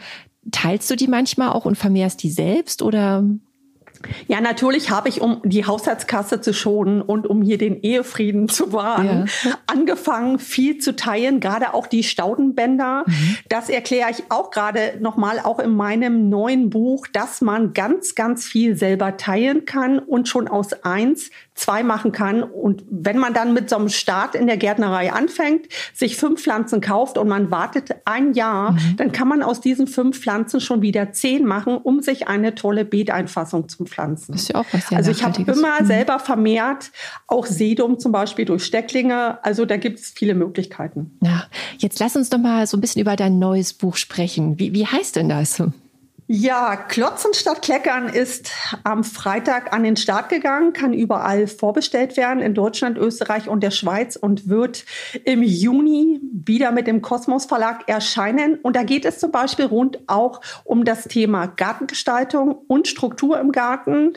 teilst 0.50 0.90
du 0.90 0.96
die 0.96 1.08
manchmal 1.08 1.50
auch 1.50 1.64
und 1.64 1.76
vermehrst 1.76 2.22
die 2.22 2.30
selbst 2.30 2.82
oder? 2.82 3.24
Ja, 4.26 4.40
natürlich 4.40 4.90
habe 4.90 5.08
ich, 5.08 5.20
um 5.20 5.40
die 5.44 5.64
Haushaltskasse 5.64 6.40
zu 6.40 6.52
schonen 6.52 7.02
und 7.02 7.26
um 7.26 7.42
hier 7.42 7.58
den 7.58 7.80
Ehefrieden 7.82 8.48
zu 8.48 8.72
wahren, 8.72 9.28
ja. 9.44 9.52
angefangen, 9.66 10.38
viel 10.38 10.78
zu 10.78 10.96
teilen, 10.96 11.40
gerade 11.40 11.74
auch 11.74 11.86
die 11.86 12.02
Staudenbänder. 12.02 13.04
Mhm. 13.06 13.36
Das 13.48 13.68
erkläre 13.68 14.10
ich 14.10 14.24
auch 14.30 14.50
gerade 14.50 14.98
nochmal, 15.00 15.40
auch 15.40 15.58
in 15.58 15.74
meinem 15.74 16.28
neuen 16.28 16.70
Buch, 16.70 17.06
dass 17.12 17.40
man 17.40 17.74
ganz, 17.74 18.14
ganz 18.14 18.44
viel 18.44 18.76
selber 18.76 19.16
teilen 19.16 19.64
kann 19.64 19.98
und 19.98 20.28
schon 20.28 20.48
aus 20.48 20.72
eins 20.84 21.30
zwei 21.54 21.82
machen 21.82 22.12
kann. 22.12 22.42
Und 22.42 22.84
wenn 22.90 23.18
man 23.18 23.34
dann 23.34 23.52
mit 23.52 23.68
so 23.68 23.76
einem 23.76 23.88
Start 23.88 24.34
in 24.34 24.46
der 24.46 24.56
Gärtnerei 24.56 25.12
anfängt, 25.12 25.66
sich 25.92 26.16
fünf 26.16 26.42
Pflanzen 26.42 26.80
kauft 26.80 27.18
und 27.18 27.28
man 27.28 27.50
wartet 27.50 27.90
ein 28.04 28.32
Jahr, 28.32 28.72
mhm. 28.72 28.96
dann 28.96 29.12
kann 29.12 29.28
man 29.28 29.42
aus 29.42 29.60
diesen 29.60 29.86
fünf 29.86 30.18
Pflanzen 30.18 30.60
schon 30.60 30.82
wieder 30.82 31.12
zehn 31.12 31.44
machen, 31.44 31.76
um 31.76 32.00
sich 32.00 32.28
eine 32.28 32.54
tolle 32.54 32.84
Beeteinfassung 32.84 33.68
zu 33.68 33.84
pflanzen. 33.84 34.32
Das 34.32 34.42
ist 34.42 34.52
ja 34.52 34.60
auch 34.60 34.66
was 34.72 34.88
sehr 34.88 34.98
Also 34.98 35.10
ich 35.10 35.22
habe 35.24 35.42
immer 35.42 35.82
mhm. 35.82 35.86
selber 35.86 36.18
vermehrt, 36.18 36.90
auch 37.26 37.46
Sedum 37.46 37.98
zum 37.98 38.12
Beispiel 38.12 38.44
durch 38.44 38.64
Stecklinge. 38.64 39.38
Also 39.44 39.64
da 39.64 39.76
gibt 39.76 39.98
es 39.98 40.10
viele 40.10 40.34
Möglichkeiten. 40.34 41.18
Ja, 41.20 41.44
jetzt 41.78 42.00
lass 42.00 42.16
uns 42.16 42.30
doch 42.30 42.38
mal 42.38 42.66
so 42.66 42.76
ein 42.76 42.80
bisschen 42.80 43.02
über 43.02 43.16
dein 43.16 43.38
neues 43.38 43.74
Buch 43.74 43.96
sprechen. 43.96 44.58
Wie, 44.58 44.72
wie 44.72 44.86
heißt 44.86 45.16
denn 45.16 45.28
das? 45.28 45.62
Ja, 46.28 46.76
Klotzen 46.76 47.34
statt 47.34 47.62
Kleckern 47.62 48.08
ist 48.08 48.52
am 48.84 49.02
Freitag 49.02 49.72
an 49.72 49.82
den 49.82 49.96
Start 49.96 50.28
gegangen, 50.28 50.72
kann 50.72 50.92
überall 50.92 51.48
vorbestellt 51.48 52.16
werden 52.16 52.40
in 52.40 52.54
Deutschland, 52.54 52.96
Österreich 52.96 53.48
und 53.48 53.60
der 53.62 53.72
Schweiz 53.72 54.14
und 54.14 54.48
wird 54.48 54.84
im 55.24 55.42
Juni 55.42 56.20
wieder 56.32 56.70
mit 56.70 56.86
dem 56.86 57.02
Kosmos 57.02 57.46
Verlag 57.46 57.88
erscheinen. 57.88 58.54
Und 58.54 58.76
da 58.76 58.84
geht 58.84 59.04
es 59.04 59.18
zum 59.18 59.32
Beispiel 59.32 59.66
rund 59.66 59.98
auch 60.06 60.40
um 60.64 60.84
das 60.84 61.04
Thema 61.04 61.46
Gartengestaltung 61.46 62.52
und 62.68 62.86
Struktur 62.86 63.40
im 63.40 63.50
Garten. 63.50 64.14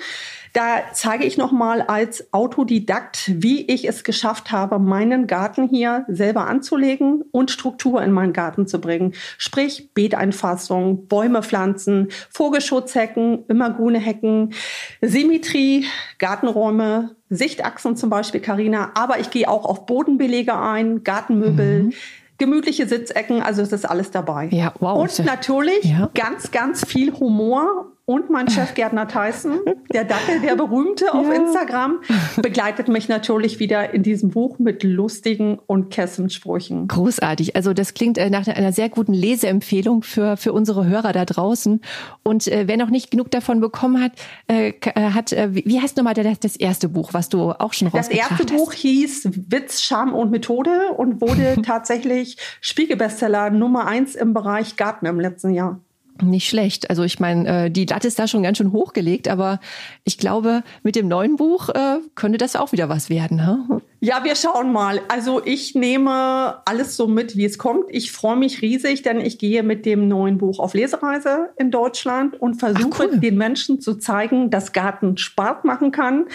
Da 0.55 0.83
zeige 0.93 1.25
ich 1.25 1.37
nochmal 1.37 1.81
als 1.81 2.31
Autodidakt, 2.31 3.29
wie 3.41 3.63
ich 3.63 3.89
es 3.89 4.05
geschafft 4.05 4.53
habe, 4.53 4.79
meinen 4.79 5.27
Garten 5.27 5.67
hier 5.67 6.05
selber 6.07 6.47
anzulegen 6.47 7.25
und 7.31 7.51
Struktur 7.51 8.01
in 8.01 8.13
meinen 8.13 8.31
Garten 8.31 8.65
zu 8.65 8.79
bringen. 8.79 9.13
Sprich 9.37 9.93
Beeteinfassung, 9.93 11.07
Bäume 11.07 11.43
pflanzen, 11.43 12.07
Vogelschutzhecken, 12.29 13.43
immergrüne 13.49 13.99
Hecken, 13.99 14.53
Symmetrie, 15.01 15.87
Gartenräume, 16.19 17.17
Sichtachsen 17.29 17.97
zum 17.97 18.09
Beispiel, 18.09 18.39
Karina. 18.39 18.91
Aber 18.95 19.19
ich 19.19 19.31
gehe 19.31 19.49
auch 19.49 19.65
auf 19.65 19.85
Bodenbelege 19.85 20.57
ein, 20.57 21.03
Gartenmöbel. 21.03 21.83
Mhm 21.83 21.93
gemütliche 22.37 22.85
Sitzecken, 22.85 23.41
also 23.41 23.61
es 23.61 23.71
ist 23.71 23.85
alles 23.85 24.11
dabei. 24.11 24.49
Ja, 24.51 24.73
wow. 24.81 24.97
Und 24.97 25.25
natürlich 25.25 25.85
ja. 25.85 26.09
ganz, 26.13 26.51
ganz 26.51 26.85
viel 26.85 27.13
Humor 27.13 27.94
und 28.05 28.29
mein 28.29 28.47
Chefgärtner 28.47 29.07
Tyson, 29.07 29.61
der 29.91 30.05
Dackel, 30.05 30.39
der 30.41 30.55
berühmte 30.55 31.11
auf 31.13 31.25
ja. 31.27 31.33
Instagram, 31.33 32.01
begleitet 32.39 32.87
mich 32.87 33.09
natürlich 33.09 33.59
wieder 33.59 33.95
in 33.95 34.03
diesem 34.03 34.29
Buch 34.29 34.59
mit 34.59 34.83
lustigen 34.83 35.57
und 35.65 35.89
Kessensprüchen. 35.89 36.87
Großartig. 36.87 37.55
Also 37.55 37.73
das 37.73 37.95
klingt 37.95 38.19
äh, 38.19 38.29
nach 38.29 38.45
einer 38.47 38.71
sehr 38.71 38.89
guten 38.89 39.13
Leseempfehlung 39.13 40.03
für, 40.03 40.37
für 40.37 40.53
unsere 40.53 40.85
Hörer 40.85 41.13
da 41.13 41.25
draußen. 41.25 41.81
Und 42.21 42.47
äh, 42.47 42.67
wer 42.67 42.77
noch 42.77 42.91
nicht 42.91 43.09
genug 43.09 43.31
davon 43.31 43.59
bekommen 43.59 44.03
hat, 44.03 44.11
äh, 44.47 44.69
äh 44.69 45.11
hat 45.11 45.33
äh, 45.33 45.49
wie 45.53 45.81
heißt 45.81 45.97
nochmal 45.97 46.13
das, 46.13 46.39
das 46.39 46.55
erste 46.55 46.89
Buch, 46.89 47.13
was 47.13 47.29
du 47.29 47.51
auch 47.51 47.73
schon 47.73 47.87
rausgebracht 47.87 48.29
hast? 48.29 48.39
Das 48.39 48.39
erste 48.39 48.53
Buch 48.53 48.73
hieß 48.73 49.29
Witz, 49.49 49.81
Charme 49.81 50.13
und 50.13 50.29
Methode 50.29 50.91
und 50.95 51.21
wurde 51.21 51.55
tatsächlich 51.65 52.37
Spiegelbestseller 52.61 53.49
Nummer 53.49 53.87
eins 53.87 54.13
im 54.13 54.33
Bereich 54.33 54.75
Garten 54.75 55.07
im 55.07 55.19
letzten 55.19 55.53
Jahr. 55.55 55.79
Nicht 56.21 56.47
schlecht. 56.47 56.89
Also 56.89 57.03
ich 57.03 57.19
meine, 57.19 57.65
äh, 57.65 57.69
die 57.69 57.85
Latte 57.85 58.07
ist 58.07 58.17
da 58.17 58.27
schon 58.27 58.43
ganz 58.43 58.57
schön 58.57 58.71
hochgelegt, 58.71 59.27
aber 59.27 59.59
ich 60.05 60.17
glaube, 60.17 60.63
mit 60.81 60.95
dem 60.95 61.09
neuen 61.09 61.35
Buch 61.35 61.69
äh, 61.69 61.97
könnte 62.15 62.37
das 62.37 62.55
auch 62.55 62.71
wieder 62.71 62.87
was 62.87 63.09
werden. 63.09 63.37
Ne? 63.37 63.81
Ja, 64.05 64.23
wir 64.23 64.35
schauen 64.35 64.71
mal. 64.71 65.01
Also 65.07 65.41
ich 65.43 65.73
nehme 65.73 66.61
alles 66.65 66.95
so 66.95 67.07
mit, 67.07 67.35
wie 67.37 67.45
es 67.45 67.57
kommt. 67.57 67.85
Ich 67.89 68.11
freue 68.11 68.35
mich 68.35 68.61
riesig, 68.61 69.01
denn 69.01 69.19
ich 69.19 69.39
gehe 69.39 69.63
mit 69.63 69.83
dem 69.87 70.07
neuen 70.07 70.37
Buch 70.37 70.59
auf 70.59 70.75
Lesereise 70.75 71.49
in 71.57 71.71
Deutschland 71.71 72.39
und 72.39 72.53
versuche 72.53 73.09
cool. 73.11 73.17
den 73.17 73.35
Menschen 73.35 73.81
zu 73.81 73.95
zeigen, 73.95 74.51
dass 74.51 74.73
Garten 74.73 75.17
Spaß 75.17 75.63
machen 75.63 75.91
kann. 75.91 76.25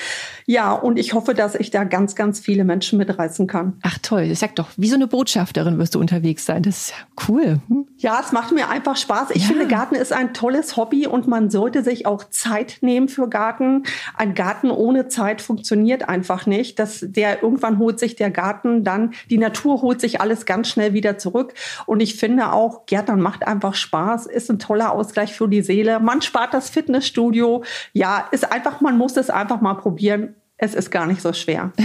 Ja, 0.47 0.73
und 0.73 0.99
ich 0.99 1.15
hoffe, 1.15 1.33
dass 1.33 1.55
ich 1.55 1.71
da 1.71 1.85
ganz, 1.85 2.17
ganz 2.17 2.41
viele 2.41 2.65
Menschen 2.65 2.99
mitreißen 2.99 3.47
kann. 3.47 3.75
Ach 3.83 3.99
toll, 4.03 4.23
ich 4.23 4.41
sag 4.41 4.57
doch, 4.57 4.67
wie 4.77 4.89
so 4.89 4.97
eine 4.97 5.07
Botschafterin 5.07 5.79
wirst 5.79 5.95
du 5.95 6.01
unterwegs 6.01 6.47
sein. 6.47 6.65
Das 6.65 6.89
ist 6.89 6.95
cool. 7.29 7.61
Hm? 7.69 7.87
Ja, 7.99 8.21
es 8.21 8.33
macht 8.33 8.51
mir 8.51 8.69
einfach 8.69 8.97
Spaß. 8.97 9.31
Ich 9.31 9.43
ja. 9.43 9.49
finde, 9.49 9.69
Garten 9.69 9.95
ist 9.95 10.13
ein 10.13 10.35
tolles 10.35 10.77
Hobby 10.77 11.07
und 11.07 11.29
man 11.29 11.51
sollte 11.51 11.85
sich 11.85 12.05
auch 12.05 12.25
Zeit 12.31 12.79
nehmen 12.81 13.09
für 13.09 13.29
Garten. 13.29 13.85
Ein 14.17 14.35
Garten 14.35 14.73
ohne 14.73 15.07
Zeit 15.07 15.41
funktioniert 15.41 16.09
einfach 16.09 16.47
nicht. 16.47 16.81
dass 16.81 17.05
der 17.07 17.45
irgendwie 17.45 17.60
irgendwann 17.61 17.79
holt 17.79 17.99
sich 17.99 18.17
der 18.17 18.31
Garten 18.31 18.85
dann, 18.85 19.13
die 19.29 19.39
Natur 19.39 19.83
holt 19.83 20.01
sich 20.01 20.21
alles 20.21 20.47
ganz 20.47 20.69
schnell 20.69 20.95
wieder 20.95 21.19
zurück. 21.19 21.55
Und 21.87 22.01
ich 22.01 22.17
finde 22.17 22.53
auch, 22.53 22.87
Gärtnern 22.87 23.21
macht 23.21 23.47
einfach 23.47 23.75
Spaß, 23.75 24.27
ist 24.27 24.51
ein 24.51 24.59
toller 24.59 24.93
Ausgleich 24.93 25.35
für 25.35 25.49
die 25.49 25.63
Seele. 25.63 26.01
Man 26.01 26.23
spart 26.23 26.55
das 26.55 26.71
Fitnessstudio. 26.71 27.65
Ja, 27.93 28.27
ist 28.31 28.51
einfach, 28.51 28.81
man 28.81 28.97
muss 28.97 29.17
es 29.17 29.31
einfach 29.31 29.61
mal 29.61 29.75
probieren. 29.75 30.35
Es 30.63 30.75
ist 30.75 30.91
gar 30.91 31.07
nicht 31.07 31.23
so 31.23 31.33
schwer. 31.33 31.73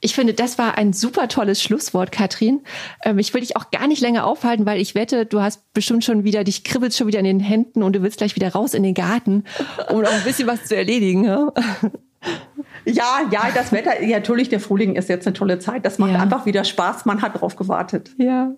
Ich 0.00 0.14
finde, 0.14 0.34
das 0.34 0.58
war 0.58 0.76
ein 0.76 0.92
super 0.92 1.28
tolles 1.28 1.62
Schlusswort, 1.62 2.12
Katrin. 2.12 2.60
Ähm, 3.04 3.18
ich 3.18 3.32
will 3.32 3.40
dich 3.40 3.56
auch 3.56 3.70
gar 3.70 3.88
nicht 3.88 4.02
länger 4.02 4.26
aufhalten, 4.26 4.66
weil 4.66 4.78
ich 4.78 4.94
wette, 4.94 5.24
du 5.24 5.40
hast 5.40 5.72
bestimmt 5.72 6.04
schon 6.04 6.24
wieder, 6.24 6.44
dich 6.44 6.62
kribbelst 6.62 6.98
schon 6.98 7.06
wieder 7.06 7.20
in 7.20 7.24
den 7.24 7.40
Händen 7.40 7.82
und 7.82 7.96
du 7.96 8.02
willst 8.02 8.18
gleich 8.18 8.36
wieder 8.36 8.52
raus 8.52 8.74
in 8.74 8.82
den 8.82 8.92
Garten, 8.92 9.44
um 9.88 10.02
noch 10.02 10.12
ein 10.12 10.22
bisschen 10.24 10.46
was 10.46 10.66
zu 10.66 10.76
erledigen. 10.76 11.26
Ja, 12.84 13.22
ja, 13.30 13.48
das 13.54 13.72
Wetter, 13.72 14.02
ja, 14.02 14.18
natürlich, 14.18 14.48
der 14.48 14.60
Frühling 14.60 14.96
ist 14.96 15.08
jetzt 15.08 15.26
eine 15.26 15.34
tolle 15.34 15.58
Zeit. 15.58 15.84
Das 15.84 15.98
macht 15.98 16.12
ja. 16.12 16.20
einfach 16.20 16.46
wieder 16.46 16.64
Spaß. 16.64 17.04
Man 17.04 17.22
hat 17.22 17.40
drauf 17.40 17.56
gewartet. 17.56 18.10
Ja. 18.18 18.52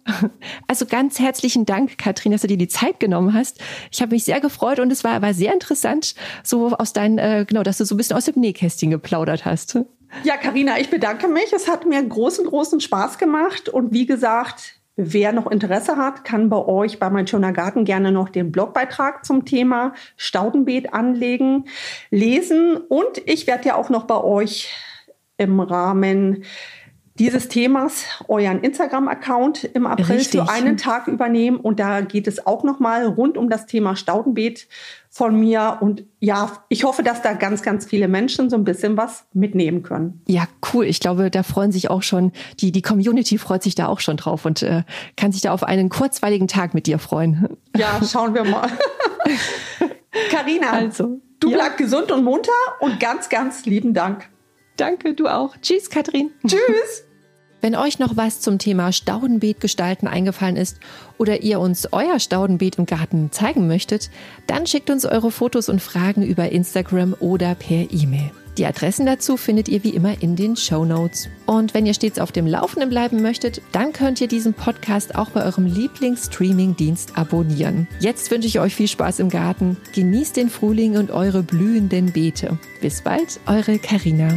Also 0.68 0.86
ganz 0.86 1.18
herzlichen 1.18 1.64
Dank, 1.64 1.98
Katrin, 1.98 2.32
dass 2.32 2.40
du 2.42 2.48
dir 2.48 2.56
die 2.56 2.68
Zeit 2.68 2.98
genommen 3.00 3.34
hast. 3.34 3.60
Ich 3.90 4.02
habe 4.02 4.14
mich 4.14 4.24
sehr 4.24 4.40
gefreut 4.40 4.80
und 4.80 4.90
es 4.90 5.04
war, 5.04 5.22
war 5.22 5.32
sehr 5.32 5.52
interessant, 5.52 6.14
so 6.42 6.72
aus 6.76 6.92
deinen, 6.92 7.18
äh, 7.18 7.44
genau, 7.46 7.62
dass 7.62 7.78
du 7.78 7.84
so 7.84 7.94
ein 7.94 7.98
bisschen 7.98 8.16
aus 8.16 8.24
dem 8.24 8.40
Nähkästchen 8.40 8.90
geplaudert 8.90 9.44
hast. 9.44 9.78
Ja, 10.24 10.36
Karina, 10.36 10.78
ich 10.78 10.90
bedanke 10.90 11.28
mich. 11.28 11.52
Es 11.52 11.68
hat 11.68 11.86
mir 11.86 12.02
großen, 12.02 12.46
großen 12.46 12.80
Spaß 12.80 13.18
gemacht. 13.18 13.68
Und 13.68 13.92
wie 13.92 14.06
gesagt, 14.06 14.75
Wer 14.98 15.32
noch 15.32 15.50
Interesse 15.50 15.98
hat, 15.98 16.24
kann 16.24 16.48
bei 16.48 16.56
euch 16.56 16.98
bei 16.98 17.10
Mein 17.10 17.26
Schöner 17.26 17.52
Garten 17.52 17.84
gerne 17.84 18.12
noch 18.12 18.30
den 18.30 18.50
Blogbeitrag 18.50 19.26
zum 19.26 19.44
Thema 19.44 19.92
Staudenbeet 20.16 20.94
anlegen, 20.94 21.66
lesen. 22.10 22.78
Und 22.78 23.20
ich 23.26 23.46
werde 23.46 23.68
ja 23.68 23.74
auch 23.76 23.90
noch 23.90 24.04
bei 24.04 24.18
euch 24.18 24.72
im 25.36 25.60
Rahmen 25.60 26.44
dieses 27.18 27.48
Themas 27.48 28.04
euren 28.28 28.60
Instagram-Account 28.60 29.64
im 29.64 29.86
April 29.86 30.16
Richtig. 30.16 30.40
für 30.40 30.50
einen 30.50 30.76
Tag 30.76 31.08
übernehmen. 31.08 31.58
Und 31.58 31.80
da 31.80 32.00
geht 32.00 32.26
es 32.26 32.46
auch 32.46 32.64
nochmal 32.64 33.06
rund 33.06 33.38
um 33.38 33.48
das 33.48 33.66
Thema 33.66 33.96
Staudenbeet 33.96 34.68
von 35.08 35.38
mir. 35.38 35.78
Und 35.80 36.04
ja, 36.20 36.52
ich 36.68 36.84
hoffe, 36.84 37.02
dass 37.02 37.22
da 37.22 37.32
ganz, 37.32 37.62
ganz 37.62 37.86
viele 37.86 38.06
Menschen 38.06 38.50
so 38.50 38.56
ein 38.56 38.64
bisschen 38.64 38.96
was 38.96 39.24
mitnehmen 39.32 39.82
können. 39.82 40.20
Ja, 40.28 40.46
cool. 40.72 40.84
Ich 40.84 41.00
glaube, 41.00 41.30
da 41.30 41.42
freuen 41.42 41.72
sich 41.72 41.90
auch 41.90 42.02
schon, 42.02 42.32
die, 42.60 42.70
die 42.70 42.82
Community 42.82 43.38
freut 43.38 43.62
sich 43.62 43.74
da 43.74 43.86
auch 43.86 44.00
schon 44.00 44.18
drauf 44.18 44.44
und 44.44 44.62
äh, 44.62 44.82
kann 45.16 45.32
sich 45.32 45.40
da 45.40 45.52
auf 45.52 45.62
einen 45.62 45.88
kurzweiligen 45.88 46.48
Tag 46.48 46.74
mit 46.74 46.86
dir 46.86 46.98
freuen. 46.98 47.48
Ja, 47.76 48.00
schauen 48.02 48.32
wir 48.32 48.44
mal. 48.44 48.70
Karina, 50.30 50.70
also, 50.70 51.20
du 51.40 51.50
ja. 51.50 51.58
bleib 51.58 51.76
gesund 51.76 52.10
und 52.10 52.24
munter 52.24 52.50
und 52.80 52.98
ganz, 53.00 53.28
ganz 53.28 53.66
lieben 53.66 53.92
Dank. 53.92 54.30
Danke, 54.76 55.14
du 55.14 55.26
auch. 55.26 55.56
Tschüss, 55.60 55.90
Katrin. 55.90 56.30
Tschüss. 56.46 57.04
Wenn 57.66 57.74
euch 57.74 57.98
noch 57.98 58.16
was 58.16 58.40
zum 58.40 58.60
Thema 58.60 58.92
Staudenbeet 58.92 59.58
gestalten 59.58 60.06
eingefallen 60.06 60.54
ist 60.54 60.78
oder 61.18 61.42
ihr 61.42 61.58
uns 61.58 61.88
euer 61.92 62.20
Staudenbeet 62.20 62.78
im 62.78 62.86
Garten 62.86 63.32
zeigen 63.32 63.66
möchtet, 63.66 64.08
dann 64.46 64.68
schickt 64.68 64.88
uns 64.88 65.04
eure 65.04 65.32
Fotos 65.32 65.68
und 65.68 65.82
Fragen 65.82 66.22
über 66.22 66.48
Instagram 66.50 67.16
oder 67.18 67.56
per 67.56 67.90
E-Mail. 67.90 68.30
Die 68.56 68.64
Adressen 68.64 69.04
dazu 69.04 69.36
findet 69.36 69.68
ihr 69.68 69.82
wie 69.82 69.90
immer 69.90 70.22
in 70.22 70.36
den 70.36 70.54
Show 70.54 70.84
Notes. 70.84 71.28
Und 71.44 71.74
wenn 71.74 71.86
ihr 71.86 71.94
stets 71.94 72.20
auf 72.20 72.30
dem 72.30 72.46
Laufenden 72.46 72.88
bleiben 72.88 73.20
möchtet, 73.20 73.60
dann 73.72 73.92
könnt 73.92 74.20
ihr 74.20 74.28
diesen 74.28 74.54
Podcast 74.54 75.16
auch 75.16 75.30
bei 75.30 75.44
eurem 75.44 75.66
Lieblings-Streaming-Dienst 75.66 77.18
abonnieren. 77.18 77.88
Jetzt 77.98 78.30
wünsche 78.30 78.46
ich 78.46 78.60
euch 78.60 78.76
viel 78.76 78.86
Spaß 78.86 79.18
im 79.18 79.28
Garten. 79.28 79.76
Genießt 79.92 80.36
den 80.36 80.50
Frühling 80.50 80.96
und 80.98 81.10
eure 81.10 81.42
blühenden 81.42 82.12
Beete. 82.12 82.60
Bis 82.80 83.02
bald, 83.02 83.40
eure 83.46 83.80
Karina. 83.80 84.28